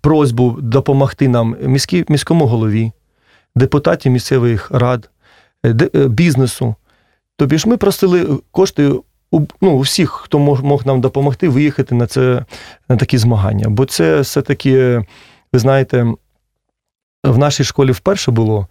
просьбу 0.00 0.56
допомогти 0.60 1.28
нам 1.28 1.56
міській, 1.62 2.04
міському 2.08 2.46
голові, 2.46 2.92
депутатів 3.54 4.12
місцевих 4.12 4.70
рад, 4.70 5.10
бізнесу. 5.94 6.74
Тобі 7.36 7.58
ж 7.58 7.68
ми 7.68 7.76
просили 7.76 8.26
кошти 8.50 8.92
у, 9.30 9.40
ну, 9.60 9.78
всіх, 9.78 10.10
хто 10.10 10.38
мог, 10.38 10.86
нам 10.86 11.00
допомогти 11.00 11.48
виїхати 11.48 11.94
на, 11.94 12.06
це, 12.06 12.44
на 12.88 12.96
такі 12.96 13.18
змагання. 13.18 13.68
Бо 13.68 13.84
це 13.84 14.20
все-таки, 14.20 15.04
ви 15.52 15.58
знаєте, 15.58 16.06
в 17.24 17.38
нашій 17.38 17.64
школі 17.64 17.92
вперше 17.92 18.30
було. 18.30 18.66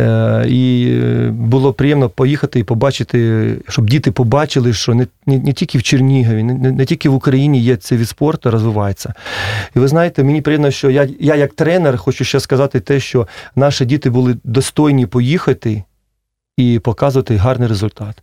Е, 0.00 0.44
І 0.48 0.98
було 1.30 1.72
приємно 1.72 2.08
поїхати 2.08 2.60
і 2.60 2.64
побачити, 2.64 3.50
щоб 3.68 3.90
діти 3.90 4.12
побачили, 4.12 4.72
що 4.72 4.94
не, 4.94 5.06
не, 5.26 5.38
не 5.38 5.52
тільки 5.52 5.78
в 5.78 5.82
Чернігові, 5.82 6.42
не, 6.42 6.54
не, 6.54 6.72
не 6.72 6.84
тільки 6.84 7.08
в 7.08 7.14
Україні 7.14 7.60
є 7.60 7.76
цей 7.76 7.98
від 7.98 8.08
спорту, 8.08 8.50
розвивається. 8.50 9.14
І 9.76 9.78
ви 9.78 9.88
знаєте, 9.88 10.24
мені 10.24 10.40
приємно, 10.40 10.70
що 10.70 10.90
я, 10.90 11.08
я 11.20 11.34
як 11.34 11.54
тренер 11.54 11.98
хочу 11.98 12.24
ще 12.24 12.40
сказати 12.40 12.80
те, 12.80 13.00
що 13.00 13.28
наші 13.56 13.84
діти 13.84 14.10
були 14.10 14.36
достойні 14.44 15.06
поїхати 15.06 15.82
і 16.56 16.78
показувати 16.78 17.36
гарний 17.36 17.68
результат. 17.68 18.22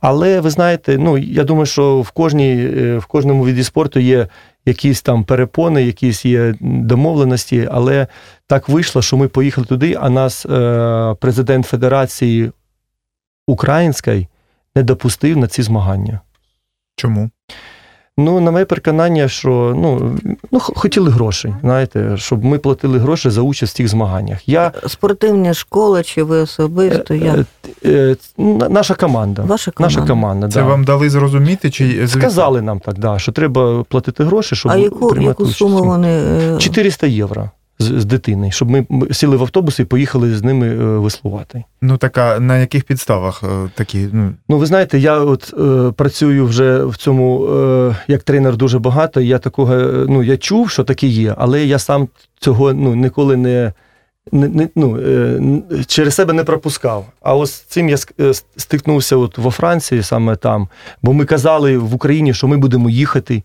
Але 0.00 0.40
ви 0.40 0.50
знаєте, 0.50 0.98
ну 0.98 1.18
я 1.18 1.44
думаю, 1.44 1.66
що 1.66 2.00
в 2.00 2.10
кожній, 2.10 2.70
е, 2.76 2.98
в 2.98 3.06
кожному 3.06 3.46
віді 3.46 3.64
спорту 3.64 4.00
є 4.00 4.28
якісь 4.66 5.02
там 5.02 5.24
перепони, 5.24 5.82
якісь 5.82 6.24
є 6.24 6.54
домовленості, 6.60 7.68
але 7.72 8.06
так 8.46 8.68
вийшло, 8.68 9.02
що 9.02 9.16
ми 9.16 9.28
поїхали 9.28 9.66
туди, 9.66 9.96
а 10.00 10.10
нас 10.10 10.46
е, 10.46 11.16
президент 11.20 11.66
Федерації 11.66 12.52
Української 13.46 14.28
не 14.76 14.82
допустив 14.82 15.36
на 15.36 15.46
ці 15.46 15.62
змагання. 15.62 16.20
Чому? 16.96 17.30
Ну, 18.18 18.40
на 18.40 18.50
моє 18.50 18.64
переконання, 18.64 19.28
що 19.28 19.74
ну, 19.76 20.16
ну 20.52 20.58
хотіли 20.60 21.10
грошей, 21.10 21.54
знаєте, 21.60 22.16
щоб 22.16 22.44
ми 22.44 22.58
платили 22.58 22.98
гроші 22.98 23.30
за 23.30 23.40
участь 23.40 23.74
в 23.74 23.76
цих 23.76 23.88
змаганнях. 23.88 24.48
Я 24.48 24.72
Спортивна 24.86 25.54
школа 25.54 26.02
чи 26.02 26.22
ви 26.22 26.38
особисто? 26.38 27.14
Е, 27.14 27.44
е, 27.84 28.16
на- 28.38 28.68
наша 28.68 28.94
команда. 28.94 29.42
Ваша 29.42 29.70
команда. 29.70 29.96
Наша 29.98 30.08
команда, 30.08 30.48
Це 30.48 30.60
да. 30.60 30.66
вам 30.66 30.84
дали 30.84 31.10
зрозуміти, 31.10 31.70
чи? 31.70 32.08
Сказали 32.08 32.62
нам 32.62 32.80
так, 32.80 32.98
да, 32.98 33.18
що 33.18 33.32
треба 33.32 33.84
платити 33.88 34.24
гроші, 34.24 34.56
щоб 34.56 34.72
а 34.72 34.76
яку, 34.76 35.08
приймати 35.08 35.42
яку 35.42 35.46
суму 35.46 35.84
вони. 35.84 36.08
е, 36.08 36.58
400 36.58 37.06
євро 37.06 37.50
з, 37.78 37.84
з 38.00 38.04
дитини, 38.04 38.50
щоб 38.50 38.70
ми 38.70 38.86
сіли 39.10 39.36
в 39.36 39.42
автобус 39.42 39.78
і 39.78 39.84
поїхали 39.84 40.34
з 40.34 40.42
ними 40.42 40.68
е, 40.68 40.74
веслувати. 40.74 41.64
Ну 41.82 41.96
така 41.96 42.40
на 42.40 42.58
яких 42.58 42.84
підставах 42.84 43.42
е, 43.44 43.70
такі? 43.74 44.08
Ну 44.12 44.32
Ну, 44.48 44.58
ви 44.58 44.66
знаєте, 44.66 44.98
я 44.98 45.18
от 45.18 45.54
е, 45.58 45.92
працюю 45.92 46.46
вже 46.46 46.84
в 46.84 46.96
цьому 46.96 47.46
е, 47.46 47.96
як 48.08 48.22
тренер 48.22 48.56
дуже 48.56 48.78
багато. 48.78 49.20
Я 49.20 49.38
такого, 49.38 49.74
е, 49.74 50.06
ну 50.08 50.22
я 50.22 50.36
чув, 50.36 50.70
що 50.70 50.84
таке 50.84 51.06
є, 51.06 51.34
але 51.38 51.64
я 51.64 51.78
сам 51.78 52.08
цього 52.40 52.72
ну 52.72 52.94
ніколи 52.94 53.36
не. 53.36 53.72
Не, 54.32 54.48
не, 54.48 54.68
ну, 54.74 54.98
е, 54.98 55.40
через 55.86 56.14
себе 56.14 56.32
не 56.32 56.44
пропускав. 56.44 57.06
А 57.20 57.34
ось 57.34 57.52
цим 57.52 57.88
я 57.88 57.96
стикнувся 58.56 59.16
от 59.16 59.38
во 59.38 59.50
Франції, 59.50 60.02
саме 60.02 60.36
там. 60.36 60.68
Бо 61.02 61.12
ми 61.12 61.24
казали 61.24 61.78
в 61.78 61.94
Україні, 61.94 62.34
що 62.34 62.48
ми 62.48 62.56
будемо 62.56 62.90
їхати, 62.90 63.42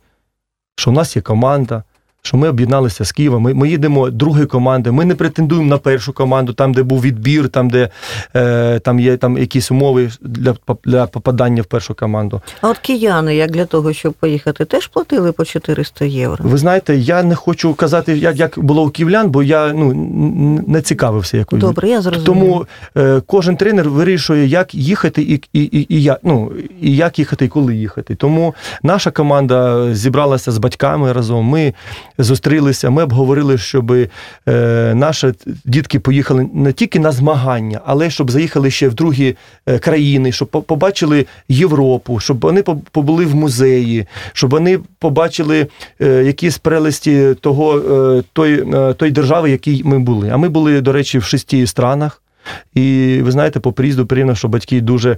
що 0.76 0.92
в 0.92 0.94
нас 0.94 1.16
є 1.16 1.22
команда, 1.22 1.84
що 2.22 2.38
ми 2.38 2.50
об'єдналися 2.50 3.06
з 3.06 3.12
Києва. 3.12 3.40
Ми, 3.40 3.54
ми 3.54 3.70
їдемо 3.70 4.10
другої 4.10 4.46
команди. 4.46 4.92
Ми 4.92 5.06
не 5.06 5.16
претендуємо 5.16 5.68
на 5.68 5.78
першу 5.78 6.14
команду, 6.14 6.54
там, 6.54 6.74
де 6.74 6.84
був 6.84 7.02
відбір, 7.02 7.50
там, 7.50 7.70
де 7.70 7.90
е, 8.36 8.80
там 8.80 9.00
є 9.00 9.18
там 9.18 9.38
якісь 9.38 9.72
умови 9.72 10.10
для, 10.22 10.56
для 10.86 11.06
попадання 11.06 11.62
в 11.62 11.66
першу 11.66 11.94
команду. 11.94 12.42
А 12.62 12.70
от 12.70 12.78
кияни, 12.78 13.36
як 13.36 13.52
для 13.52 13.66
того, 13.66 13.94
щоб 13.94 14.14
поїхати, 14.14 14.66
теж 14.66 14.88
платили 14.88 15.32
по 15.32 15.46
400 15.46 16.06
євро. 16.06 16.46
Ви 16.50 16.58
знаєте, 16.58 16.96
я 16.96 17.24
не 17.24 17.36
хочу 17.36 17.74
казати, 17.74 18.18
як, 18.18 18.36
як 18.36 18.60
було 18.60 18.84
у 18.84 18.90
київлян, 18.90 19.30
бо 19.30 19.44
я 19.44 19.74
ну, 19.74 19.94
не 20.68 20.82
цікавився 20.82 21.38
якось. 21.38 21.60
Добре, 21.60 21.90
я 21.90 22.02
зрозумів. 22.02 22.26
Тому 22.26 22.66
е, 22.98 23.22
кожен 23.26 23.58
тренер 23.58 23.90
вирішує, 23.90 24.46
як 24.46 24.76
їхати 24.76 25.22
і, 25.22 25.42
і, 25.54 25.64
і, 25.64 25.96
і, 25.96 26.04
як, 26.04 26.20
ну, 26.24 26.52
і 26.82 26.96
як 26.96 27.20
їхати, 27.20 27.46
і 27.46 27.48
коли 27.48 27.76
їхати. 27.76 28.16
Тому 28.16 28.56
наша 28.84 29.12
команда 29.12 29.88
зібралася 29.94 30.52
з 30.52 30.58
батьками 30.58 31.14
разом. 31.14 31.46
Ми 31.46 31.74
зустрілися, 32.24 32.90
ми 32.90 33.04
обговорили, 33.04 33.58
щоб 33.58 33.92
е, 33.92 34.08
наші 34.96 35.28
дітки 35.66 36.00
поїхали 36.00 36.50
не 36.54 36.74
тільки 36.74 37.00
на 37.00 37.12
змагання, 37.12 37.82
але 37.86 38.10
щоб 38.10 38.32
заїхали 38.32 38.72
ще 38.72 38.88
в 38.90 38.94
другі 38.94 39.36
е, 39.68 39.80
країни, 39.80 40.32
щоб 40.32 40.48
по- 40.48 40.62
побачили 40.62 41.26
Європу, 41.50 42.20
щоб 42.20 42.40
вони 42.42 42.64
по- 42.64 42.76
побули 42.92 43.26
в 43.26 43.36
музеї, 43.36 44.06
щоб 44.34 44.50
вони 44.50 44.80
побачили 45.00 45.68
е, 46.02 46.24
якісь 46.24 46.58
прелесті 46.58 47.36
того, 47.42 47.80
той, 48.34 48.66
той 48.94 49.12
держави, 49.12 49.52
якій 49.52 49.82
ми 49.86 50.00
були. 50.00 50.30
А 50.30 50.38
ми 50.38 50.50
були, 50.50 50.82
до 50.82 50.92
речі, 50.92 51.18
в 51.20 51.24
шести 51.24 51.68
странах. 51.68 52.22
І 52.74 53.20
ви 53.24 53.32
знаєте, 53.32 53.60
по 53.60 53.72
приїзду 53.72 54.06
приємно, 54.06 54.36
що 54.36 54.48
батьки 54.48 54.82
дуже 54.82 55.18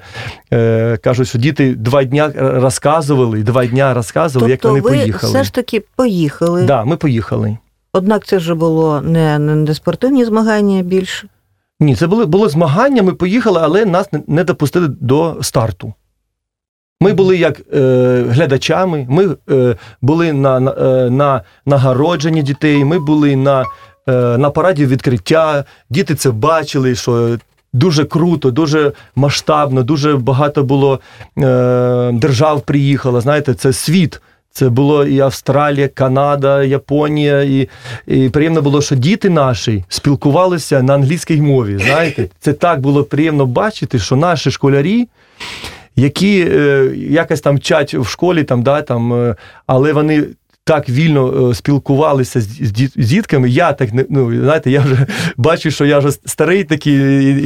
е, 0.53 0.97
кажуть, 0.97 1.27
що 1.27 1.37
діти 1.37 1.75
два 1.75 2.03
дня 2.03 2.31
розказували, 2.35 3.43
два 3.43 3.65
дня 3.65 3.93
розказували, 3.93 4.51
тобто 4.57 4.69
як 4.69 4.83
вони 4.83 4.95
ви 4.95 5.01
поїхали. 5.01 5.33
все 5.33 5.43
ж 5.43 5.53
таки 5.53 5.83
поїхали. 5.95 6.63
Да, 6.63 6.85
ми 6.85 6.97
поїхали. 6.97 7.57
Однак 7.93 8.25
це 8.25 8.37
вже 8.37 8.55
було 8.55 9.01
не, 9.01 9.39
не, 9.39 9.55
не 9.55 9.73
спортивні 9.73 10.25
змагання 10.25 10.81
більше. 10.81 11.27
Ні, 11.79 11.95
це 11.95 12.07
були, 12.07 12.25
було 12.25 12.49
змагання, 12.49 13.03
ми 13.03 13.13
поїхали, 13.13 13.59
але 13.63 13.85
нас 13.85 14.13
не, 14.13 14.21
не 14.27 14.43
допустили 14.43 14.87
до 14.87 15.37
старту. 15.41 15.93
Ми 17.01 17.13
були 17.13 17.37
як 17.37 17.61
е, 17.73 18.25
глядачами, 18.29 19.05
ми 19.09 19.35
е, 19.49 19.75
були 20.01 20.33
на, 20.33 20.59
на, 20.59 20.71
е, 20.71 21.09
на 21.09 21.41
нагородженні 21.65 22.43
дітей, 22.43 22.85
ми 22.85 22.99
були 22.99 23.35
на, 23.35 23.65
на 24.07 24.49
параді 24.49 24.85
відкриття. 24.85 25.65
Діти 25.89 26.15
це 26.15 26.31
бачили, 26.31 26.95
що 26.95 27.37
дуже 27.73 28.05
круто, 28.05 28.51
дуже 28.51 28.91
масштабно, 29.15 29.83
дуже 29.83 30.15
багато 30.15 30.63
було 30.63 30.99
е, 31.37 32.11
держав 32.13 32.61
приїхало. 32.61 33.21
Знаєте, 33.21 33.53
це 33.53 33.73
світ. 33.73 34.21
Це 34.53 34.69
було 34.69 35.05
і 35.05 35.19
Австралія, 35.19 35.87
Канада, 35.87 36.63
Японія, 36.63 37.41
і, 37.41 37.69
і 38.07 38.29
приємно 38.29 38.61
було, 38.61 38.81
що 38.81 38.95
діти 38.95 39.29
наші 39.29 39.83
спілкувалися 39.89 40.81
на 40.81 40.93
англійській 40.95 41.41
мові. 41.41 41.77
Знаєте, 41.77 42.27
це 42.39 42.53
так 42.53 42.79
було 42.79 43.03
приємно 43.03 43.45
бачити, 43.45 43.99
що 43.99 44.15
наші 44.15 44.51
школярі, 44.51 45.07
які 45.95 46.47
е, 46.51 46.91
якось 46.95 47.41
там 47.41 47.55
вчать 47.55 47.93
в 47.93 48.07
школі, 48.07 48.43
там, 48.43 48.63
да, 48.63 48.81
там, 48.81 49.13
е, 49.13 49.35
але 49.67 49.93
вони. 49.93 50.23
Так 50.63 50.89
вільно 50.89 51.49
е, 51.49 51.55
спілкувалися 51.55 52.41
з, 52.41 52.71
дітками. 52.95 53.49
Я 53.49 53.73
так 53.73 53.93
не 53.93 54.05
ну 54.09 54.41
знаєте, 54.43 54.71
я 54.71 54.81
вже 54.81 55.07
бачу, 55.37 55.71
що 55.71 55.85
я 55.85 55.99
вже 55.99 56.11
старий 56.11 56.63
такий 56.63 56.93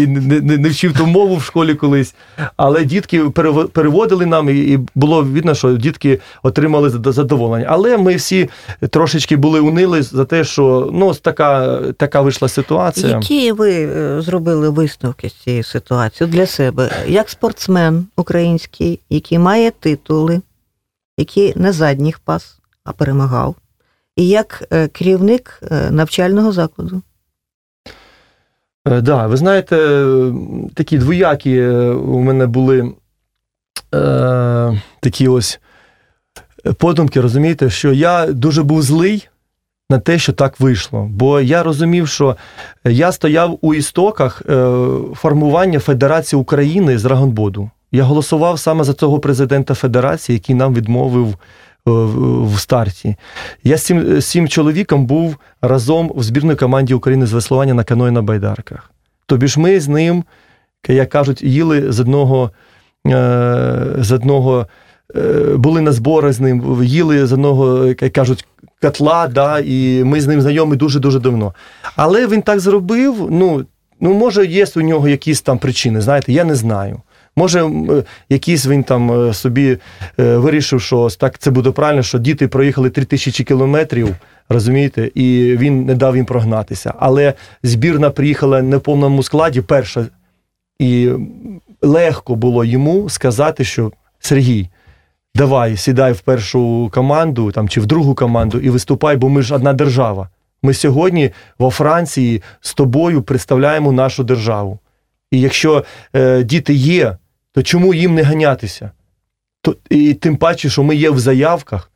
і, 0.04 0.08
не, 0.08 0.42
не, 0.42 0.58
не 0.58 0.70
вчив 0.70 0.98
ту 0.98 1.06
мову 1.06 1.36
в 1.36 1.44
школі 1.44 1.76
колись. 1.76 2.16
Але 2.58 2.86
дітки 2.86 3.24
перево- 3.24 3.68
переводили 3.68 4.26
нам, 4.26 4.50
і, 4.50 4.80
було 4.96 5.24
видно, 5.24 5.56
що 5.56 5.74
дітки 5.78 6.20
отримали 6.44 6.90
зад- 6.90 7.12
задоволення. 7.12 7.66
Але 7.70 7.98
ми 7.98 8.16
всі 8.16 8.50
трошечки 8.90 9.36
були 9.36 9.60
унили 9.60 10.02
за 10.02 10.26
те, 10.26 10.44
що 10.44 10.90
ну 10.94 11.14
така, 11.14 11.80
така 11.98 12.22
вийшла 12.22 12.48
ситуація. 12.48 13.08
Які 13.08 13.52
ви 13.52 13.72
е, 13.74 14.22
зробили 14.22 14.70
висновки 14.70 15.30
з 15.30 15.34
цієї 15.34 15.64
ситуації 15.64 16.30
для 16.30 16.46
себе, 16.46 16.92
як 17.08 17.30
спортсмен 17.30 18.06
український, 18.18 19.00
який 19.10 19.40
має 19.40 19.72
титули, 19.72 20.42
який 21.18 21.54
не 21.56 21.72
задніх 21.72 22.20
пас, 22.20 22.58
а 22.86 22.92
перемагав, 22.92 23.56
і 24.16 24.28
як 24.28 24.68
е, 24.72 24.88
керівник 24.88 25.60
е, 25.72 25.92
навчального 25.92 26.52
закладу? 26.52 27.02
Е, 28.88 29.02
Да, 29.02 29.28
ви 29.28 29.38
знаєте, 29.38 30.06
такі 30.74 30.98
двоякі 30.98 31.62
у 31.92 32.20
мене 32.20 32.48
були 32.48 32.94
е, 33.96 34.82
такі 35.00 35.28
ось 35.28 35.60
подумки, 36.78 37.22
розумієте, 37.22 37.70
що 37.70 37.94
я 37.94 38.26
дуже 38.26 38.64
був 38.64 38.82
злий 38.82 39.30
на 39.90 40.00
те, 40.00 40.20
що 40.20 40.34
так 40.34 40.60
вийшло. 40.60 41.08
Бо 41.12 41.42
я 41.42 41.64
розумів, 41.64 42.08
що 42.08 42.36
я 42.84 43.12
стояв 43.12 43.58
у 43.62 43.74
істоках 43.74 44.42
формування 45.16 45.80
Федерації 45.80 46.42
України 46.42 46.98
з 46.98 47.04
Драгонбоду. 47.04 47.70
Я 47.92 48.04
голосував 48.04 48.60
саме 48.60 48.84
за 48.84 48.94
цього 48.94 49.20
президента 49.20 49.74
Федерації, 49.74 50.34
який 50.34 50.56
нам 50.56 50.74
відмовив 50.74 51.36
в 51.86 52.56
в 52.56 52.60
старті. 52.60 53.16
Я 53.64 53.78
з 53.78 53.84
цим, 53.84 54.22
з 54.22 54.32
цим 54.32 54.48
чоловіком 54.48 55.06
був 55.06 55.38
разом 55.62 56.12
в 56.16 56.24
збірній 56.24 56.56
команді 56.56 56.94
України 56.94 57.26
з 57.26 57.34
веслування 57.34 57.74
на 57.74 57.84
каної 57.84 58.12
на 58.12 58.22
байдарках. 58.22 58.92
Тобі 59.26 59.48
ж 59.48 59.60
ми 59.60 59.80
з 59.80 59.88
ним, 59.88 60.24
як 60.88 61.10
кажуть, 61.10 61.42
їли 61.42 61.92
з 61.92 62.00
одного, 62.00 62.52
е, 63.08 63.86
з 63.98 64.12
одного 64.12 64.68
е, 65.16 65.22
були 65.56 65.82
на 65.82 65.92
зборах 65.92 66.34
з 66.34 66.40
ним, 66.40 66.84
їли 66.84 67.28
з 67.28 67.34
одного, 67.34 67.86
як 67.88 68.14
кажуть, 68.14 68.48
котла, 68.82 69.28
да, 69.28 69.60
і 69.60 70.04
ми 70.04 70.22
з 70.22 70.28
ним 70.28 70.42
знайомі 70.42 70.76
дуже-дуже 70.76 71.20
давно. 71.20 71.54
Але 71.96 72.28
він 72.28 72.42
так 72.42 72.60
зробив. 72.60 73.28
Ну, 73.32 73.66
ну 74.00 74.14
може, 74.14 74.46
є 74.46 74.66
у 74.76 74.82
нього 74.82 75.08
якісь 75.08 75.42
там 75.42 75.58
причини, 75.58 76.02
знаєте, 76.02 76.34
я 76.34 76.44
не 76.44 76.56
знаю. 76.56 77.02
Може, 77.36 77.66
е, 77.66 78.04
якийсь 78.30 78.68
він 78.68 78.84
там 78.84 79.12
е, 79.12 79.34
собі 79.34 79.78
е, 80.20 80.38
вирішив, 80.38 80.82
що 80.82 81.10
так 81.20 81.38
це 81.38 81.52
буде 81.52 81.72
правильно, 81.72 82.04
що 82.04 82.20
діти 82.20 82.48
проїхали 82.48 82.90
3000 82.90 83.44
кілометрів, 83.44 84.16
розумієте, 84.50 85.12
і 85.16 85.58
він 85.58 85.86
не 85.86 85.96
дав 85.96 86.16
їм 86.16 86.26
прогнатися. 86.26 86.94
Але 87.00 87.34
збірна 87.64 88.10
приїхала 88.10 88.62
не 88.62 88.78
в 88.78 88.82
повному 88.82 89.24
складі, 89.24 89.62
перша, 89.62 90.06
і 90.80 91.10
легко 91.82 92.36
було 92.36 92.66
йому 92.66 93.10
сказати, 93.10 93.64
що 93.64 93.92
Сергій, 94.20 94.70
давай, 95.36 95.78
сідай 95.78 96.14
в 96.14 96.20
першу 96.20 96.92
команду 96.94 97.52
там, 97.52 97.70
чи 97.70 97.82
в 97.82 97.86
другу 97.86 98.16
команду 98.16 98.60
і 98.60 98.70
виступай, 98.70 99.18
бо 99.18 99.30
ми 99.30 99.42
ж 99.42 99.56
одна 99.56 99.74
держава. 99.74 100.30
Ми 100.64 100.74
сьогодні 100.74 101.32
во 101.60 101.72
Франції 101.72 102.42
з 102.62 102.74
тобою 102.74 103.22
представляємо 103.22 103.92
нашу 103.92 104.24
державу. 104.24 104.80
І 105.32 105.42
якщо 105.42 105.84
е, 106.16 106.44
діти 106.44 106.74
є, 106.74 107.18
то 107.56 107.64
чому 107.64 107.94
їм 107.94 108.16
не 108.16 108.24
ганятися? 108.24 108.92
То, 109.62 109.76
і 109.90 110.14
тим 110.14 110.38
паче, 110.38 110.70
що 110.70 110.84
ми 110.84 110.96
є 110.96 111.10
в 111.10 111.20
заявках. 111.20 111.92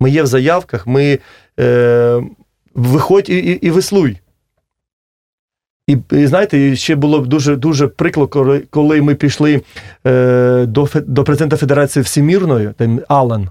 Ми 0.00 0.10
є 0.10 0.22
в 0.22 0.26
заявках, 0.26 0.86
ми 0.86 1.18
е, 1.60 2.22
виходь 2.74 3.30
і, 3.30 3.38
і, 3.38 3.52
і 3.52 3.70
веслуй. 3.70 4.18
І, 5.86 5.96
і 6.10 6.26
знаєте, 6.26 6.76
ще 6.76 6.96
було 6.96 7.20
б 7.20 7.26
дуже 7.26 7.56
дуже 7.56 7.88
прикло, 7.88 8.28
коли, 8.70 9.02
ми 9.02 9.14
пішли 9.14 9.62
е, 10.06 10.64
до, 10.66 10.88
до 10.94 11.24
президента 11.24 11.56
Федерації 11.56 12.02
Всемірної, 12.02 12.70
там 12.76 13.00
Алан, 13.08 13.50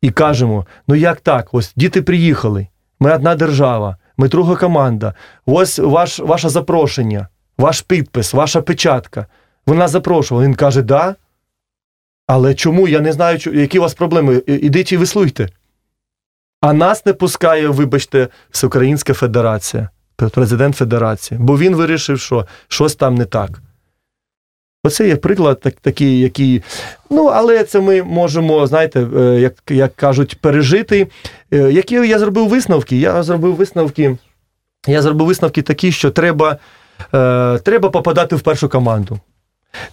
і 0.00 0.10
кажемо: 0.10 0.66
ну 0.88 0.94
як 0.94 1.20
так? 1.20 1.48
Ось 1.52 1.72
діти 1.76 2.02
приїхали, 2.02 2.66
ми 3.00 3.14
одна 3.14 3.34
держава, 3.34 3.96
ми 4.16 4.28
друга 4.28 4.56
команда. 4.56 5.14
Ось 5.46 5.78
ваш, 5.78 6.18
ваше 6.18 6.48
запрошення, 6.48 7.28
ваш 7.58 7.80
підпис, 7.80 8.34
ваша 8.34 8.62
печатка. 8.62 9.26
Вона 9.66 9.88
запрошувала. 9.88 10.46
Він 10.46 10.54
каже, 10.54 10.82
да. 10.82 11.14
Але 12.26 12.54
чому? 12.54 12.88
Я 12.88 13.00
не 13.00 13.12
знаю, 13.12 13.38
які 13.52 13.78
у 13.78 13.82
вас 13.82 13.94
проблеми. 13.94 14.42
Ідіть 14.46 14.92
і 14.92 14.96
веслуйте. 14.96 15.48
А 16.60 16.72
нас 16.72 17.06
не 17.06 17.12
пускає, 17.12 17.68
вибачте, 17.68 18.28
Всеукраїнська 18.50 19.14
Федерація, 19.14 19.88
президент 20.16 20.76
Федерації. 20.76 21.40
Бо 21.40 21.58
він 21.58 21.76
вирішив, 21.76 22.20
що 22.20 22.46
щось 22.68 22.94
там 22.94 23.14
не 23.14 23.24
так. 23.24 23.60
Оце 24.84 25.08
є 25.08 25.16
приклад 25.16 25.60
так, 25.60 25.74
такий, 25.74 26.20
який. 26.20 26.62
Ну, 27.10 27.26
але 27.26 27.64
це 27.64 27.80
ми 27.80 28.02
можемо, 28.02 28.66
знаєте, 28.66 29.06
е, 29.16 29.40
як, 29.40 29.54
як 29.70 29.96
кажуть, 29.96 30.40
пережити. 30.40 31.08
Е, 31.52 31.72
Які 31.72 31.94
я 31.94 32.18
зробив 32.18 32.48
висновки? 32.48 32.96
Я 32.96 33.22
зробив 33.22 33.54
висновки. 33.54 34.16
Я 34.86 35.02
зробив 35.02 35.26
висновки 35.26 35.62
такі, 35.62 35.92
що 35.92 36.10
треба, 36.10 36.58
е, 37.14 37.58
треба 37.58 37.90
попадати 37.90 38.36
в 38.36 38.40
першу 38.40 38.68
команду. 38.68 39.20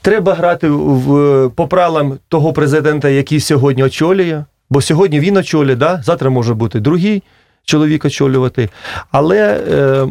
Треба 0.02 0.34
грати 0.34 0.70
в, 0.70 1.50
по 1.50 1.68
правилам 1.68 2.18
того 2.28 2.54
президента, 2.54 3.10
який 3.10 3.40
сьогодні 3.40 3.84
очолює. 3.84 4.44
Бо 4.70 4.82
сьогодні 4.82 5.20
він 5.20 5.38
очолює, 5.38 5.76
да? 5.76 6.02
завтра 6.06 6.30
може 6.30 6.54
бути 6.54 6.80
другий 6.80 7.24
чоловік 7.66 8.06
очолювати. 8.06 8.70
Але 9.12 9.64
е, 9.72 10.08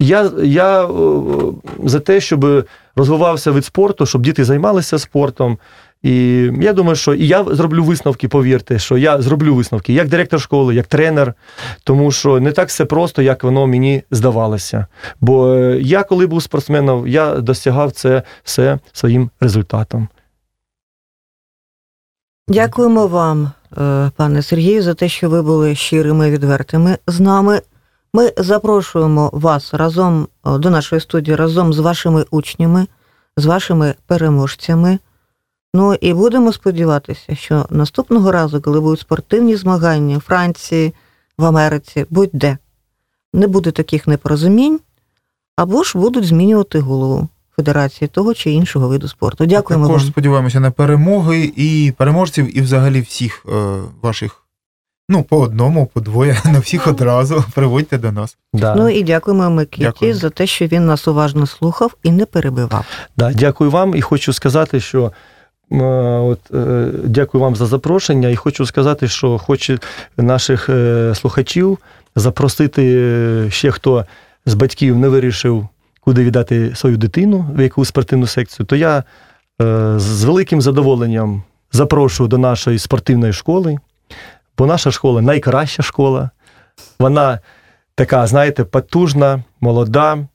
я, 0.00 0.30
я 0.42 0.84
е, 0.84 0.88
за 1.84 2.00
те, 2.00 2.20
щоб 2.20 2.66
розвивався 2.96 3.52
від 3.52 3.64
спорту, 3.64 4.06
щоб 4.06 4.22
діти 4.22 4.44
займалися 4.44 4.98
спортом. 4.98 5.58
І 6.04 6.50
я 6.60 6.72
думаю, 6.72 6.96
що 6.96 7.14
і 7.14 7.26
я 7.26 7.44
зроблю 7.44 7.84
висновки, 7.84 8.28
повірте, 8.28 8.78
що 8.78 8.96
я 8.96 9.22
зроблю 9.22 9.54
висновки 9.54 9.92
як 9.92 10.08
директор 10.08 10.40
школи, 10.40 10.74
як 10.74 10.86
тренер, 10.86 11.34
тому 11.84 12.12
що 12.12 12.40
не 12.40 12.52
так 12.52 12.68
все 12.68 12.84
просто, 12.84 13.22
як 13.22 13.44
воно 13.44 13.66
мені 13.66 14.02
здавалося. 14.10 14.86
Бо 15.20 15.54
е, 15.54 15.78
я, 15.80 16.02
коли 16.02 16.26
був 16.26 16.42
спортсменом, 16.42 17.08
я 17.08 17.34
досягав 17.34 17.92
це 17.92 18.22
все 18.42 18.78
своїм 18.92 19.30
результатом. 19.40 20.08
Дякуємо 22.48 23.06
вам, 23.06 23.52
е, 23.78 24.10
пане 24.16 24.42
Сергію, 24.42 24.82
за 24.82 24.94
те, 24.94 25.08
що 25.08 25.30
ви 25.30 25.42
були 25.42 25.74
щирими 25.74 26.28
і 26.28 26.30
відвертими 26.30 26.98
з 27.06 27.20
нами. 27.20 27.60
Ми 28.14 28.32
запрошуємо 28.36 29.30
вас 29.32 29.74
разом 29.74 30.28
е, 30.46 30.58
до 30.58 30.70
нашої 30.70 31.00
студії 31.00 31.36
разом 31.36 31.72
з 31.72 31.78
вашими 31.78 32.24
учнями, 32.30 32.86
з 33.36 33.46
вашими 33.46 33.94
переможцями. 34.06 34.98
Ну 35.74 35.94
і 35.94 36.14
будемо 36.14 36.52
сподіватися, 36.52 37.34
що 37.34 37.66
наступного 37.70 38.32
разу, 38.32 38.60
коли 38.60 38.80
будуть 38.80 39.00
спортивні 39.00 39.56
змагання 39.56 40.18
в 40.18 40.20
Франції, 40.20 40.94
в 41.38 41.44
Америці, 41.44 42.06
будь-де, 42.10 42.58
не 43.32 43.46
буде 43.46 43.70
таких 43.70 44.06
непорозумінь, 44.06 44.80
або 45.56 45.82
ж 45.82 45.98
будуть 45.98 46.24
змінювати 46.24 46.78
голову 46.78 47.28
Федерації 47.56 48.08
того 48.08 48.34
чи 48.34 48.50
іншого 48.50 48.88
виду 48.88 49.08
спорту. 49.08 49.46
Дякуємо 49.46 49.86
Також 49.86 50.02
вам. 50.02 50.10
сподіваємося 50.10 50.60
на 50.60 50.70
перемоги 50.70 51.52
і 51.56 51.92
переможців, 51.96 52.58
і 52.58 52.60
взагалі 52.60 53.00
всіх 53.00 53.46
е, 53.48 53.80
ваших. 54.02 54.40
Ну, 55.08 55.22
по 55.22 55.40
одному, 55.40 55.86
по 55.86 56.00
двоє, 56.00 56.40
не 56.44 56.58
всіх 56.58 56.86
одразу 56.86 57.44
приводьте 57.54 57.98
до 57.98 58.12
нас. 58.12 58.36
Да. 58.52 58.74
Ну 58.74 58.88
і 58.88 59.02
дякуємо 59.02 59.50
Микиті 59.50 59.84
Дякую. 59.84 60.14
за 60.14 60.30
те, 60.30 60.46
що 60.46 60.66
він 60.66 60.86
нас 60.86 61.08
уважно 61.08 61.46
слухав 61.46 61.94
і 62.02 62.10
не 62.10 62.26
перебивав. 62.26 62.84
Да, 63.16 63.32
дякую 63.32 63.70
вам 63.70 63.94
і 63.94 64.00
хочу 64.00 64.32
сказати, 64.32 64.80
що 64.80 65.12
от, 65.70 66.40
е, 66.54 66.86
дякую 67.04 67.42
вам 67.42 67.56
за 67.56 67.66
запрошення, 67.66 68.28
і 68.28 68.36
хочу 68.36 68.66
сказати, 68.66 69.08
що 69.08 69.38
хочу 69.38 69.78
наших 70.16 70.68
е, 70.68 71.12
слухачів 71.14 71.78
запросити 72.16 72.94
е, 72.96 73.50
ще 73.50 73.70
хто 73.70 74.04
з 74.46 74.54
батьків 74.54 74.98
не 74.98 75.08
вирішив, 75.08 75.68
куди 76.00 76.24
віддати 76.24 76.74
свою 76.74 76.96
дитину, 76.96 77.46
в 77.56 77.62
яку 77.62 77.84
спортивну 77.84 78.26
секцію, 78.26 78.66
то 78.66 78.76
я 78.76 79.04
е, 79.62 79.94
з 79.96 80.24
великим 80.24 80.60
задоволенням 80.60 81.42
запрошую 81.72 82.28
до 82.28 82.38
нашої 82.38 82.78
спортивної 82.78 83.32
школи, 83.32 83.78
бо 84.58 84.66
наша 84.66 84.90
школа 84.90 85.22
найкраща 85.22 85.82
школа. 85.82 86.30
Вона 86.98 87.38
така, 87.94 88.26
знаєте, 88.26 88.64
потужна, 88.64 89.44
молода, 89.60 90.26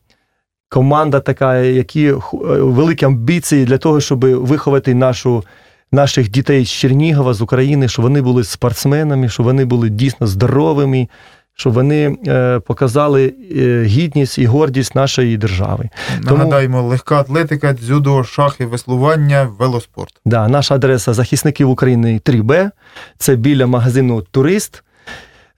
команда 0.69 1.19
така, 1.19 1.57
які 1.57 2.07
е, 2.07 2.15
великі 2.33 3.05
амбіції 3.05 3.65
для 3.65 3.77
того, 3.77 4.01
щоб 4.01 4.25
виховати 4.25 4.93
нашу, 4.93 5.43
наших 5.91 6.31
дітей 6.31 6.65
з 6.65 6.69
Чернігова, 6.69 7.33
з 7.33 7.41
України, 7.41 7.87
щоб 7.87 8.03
вони 8.03 8.21
були 8.21 8.43
спортсменами, 8.43 9.29
щоб 9.29 9.45
вони 9.45 9.65
були 9.65 9.89
дійсно 9.89 10.27
здоровими, 10.27 11.07
щоб 11.55 11.73
вони 11.73 12.17
е, 12.27 12.59
показали 12.59 13.33
е, 13.57 13.83
гідність 13.83 14.37
і 14.37 14.45
гордість 14.45 14.95
нашої 14.95 15.37
держави. 15.37 15.89
Тому- 16.27 16.87
легка 16.87 17.19
атлетика, 17.19 17.73
дзюдо, 17.73 18.23
шахи, 18.23 18.65
веслування, 18.65 19.49
велоспорт. 19.59 20.13
Да, 20.25 20.47
наша 20.47 20.75
адреса 20.75 21.13
захисників 21.13 21.69
України 21.69 22.21
3Б. 22.25 22.71
Це 23.17 23.35
біля 23.35 23.67
магазину 23.67 24.21
Турист. 24.21 24.83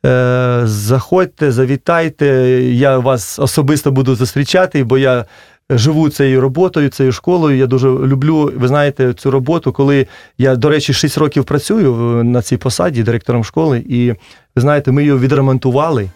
Е, 0.06 0.62
заходьте, 0.64 1.52
завітайте. 1.52 2.26
Я 2.64 2.98
вас 2.98 3.40
особисто 3.40 3.92
буду 3.92 4.16
зустрічати, 4.16 4.84
бо 4.84 4.98
я 4.98 5.26
живу 5.70 6.10
цією 6.10 6.42
роботою, 6.42 6.90
цією 6.90 7.12
школою. 7.12 7.58
Я 7.58 7.68
дуже 7.68 7.88
люблю, 7.90 8.54
ви 8.56 8.68
знаєте, 8.68 9.14
цю 9.14 9.32
роботу, 9.32 9.72
коли 9.72 10.08
я, 10.38 10.56
до 10.56 10.70
речі, 10.70 10.94
6 10.94 11.18
років 11.18 11.44
працюю 11.44 11.94
на 12.24 12.42
цій 12.42 12.58
посаді 12.58 13.04
директором 13.04 13.44
школи, 13.44 13.84
і 13.90 14.10
ви 14.56 14.62
знаєте, 14.62 14.92
ми 14.92 15.04
її 15.04 15.16
відремонтували. 15.16 16.10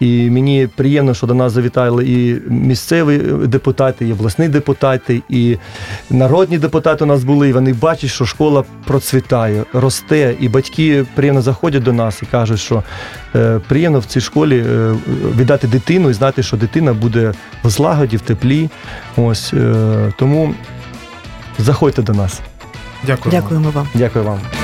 І 0.00 0.30
мені 0.30 0.68
приємно, 0.76 1.14
що 1.14 1.26
до 1.26 1.34
нас 1.34 1.52
завітали 1.52 2.04
і 2.04 2.40
місцеві 2.48 3.18
депутати, 3.46 4.08
і 4.08 4.12
обласні 4.12 4.48
депутати, 4.48 5.22
і 5.28 5.56
народні 6.10 6.58
депутати 6.58 7.04
у 7.04 7.06
нас 7.06 7.24
були. 7.24 7.48
І 7.48 7.52
вони 7.52 7.72
бачать, 7.72 8.10
що 8.10 8.24
школа 8.24 8.64
процвітає, 8.86 9.64
росте, 9.72 10.34
і 10.40 10.48
батьки 10.48 11.06
приємно 11.14 11.42
заходять 11.42 11.82
до 11.82 11.92
нас 11.92 12.22
і 12.22 12.26
кажуть, 12.26 12.60
що 12.60 12.82
е, 13.34 13.60
приємно 13.68 13.98
в 13.98 14.04
цій 14.04 14.20
школі 14.20 14.64
е, 14.68 14.94
віддати 15.36 15.66
дитину 15.66 16.10
і 16.10 16.12
знати, 16.12 16.42
що 16.42 16.56
дитина 16.56 16.92
буде 16.92 17.32
в 17.64 17.70
злагоді, 17.70 18.16
в 18.16 18.20
теплі. 18.20 18.70
Ось 19.16 19.54
е, 19.54 20.12
тому 20.18 20.54
заходьте 21.58 22.02
до 22.02 22.12
нас. 22.12 22.40
Дякую. 23.06 23.30
Дякуємо 23.30 23.70
вам. 23.70 23.88
Дякую 23.94 24.24
вам. 24.24 24.63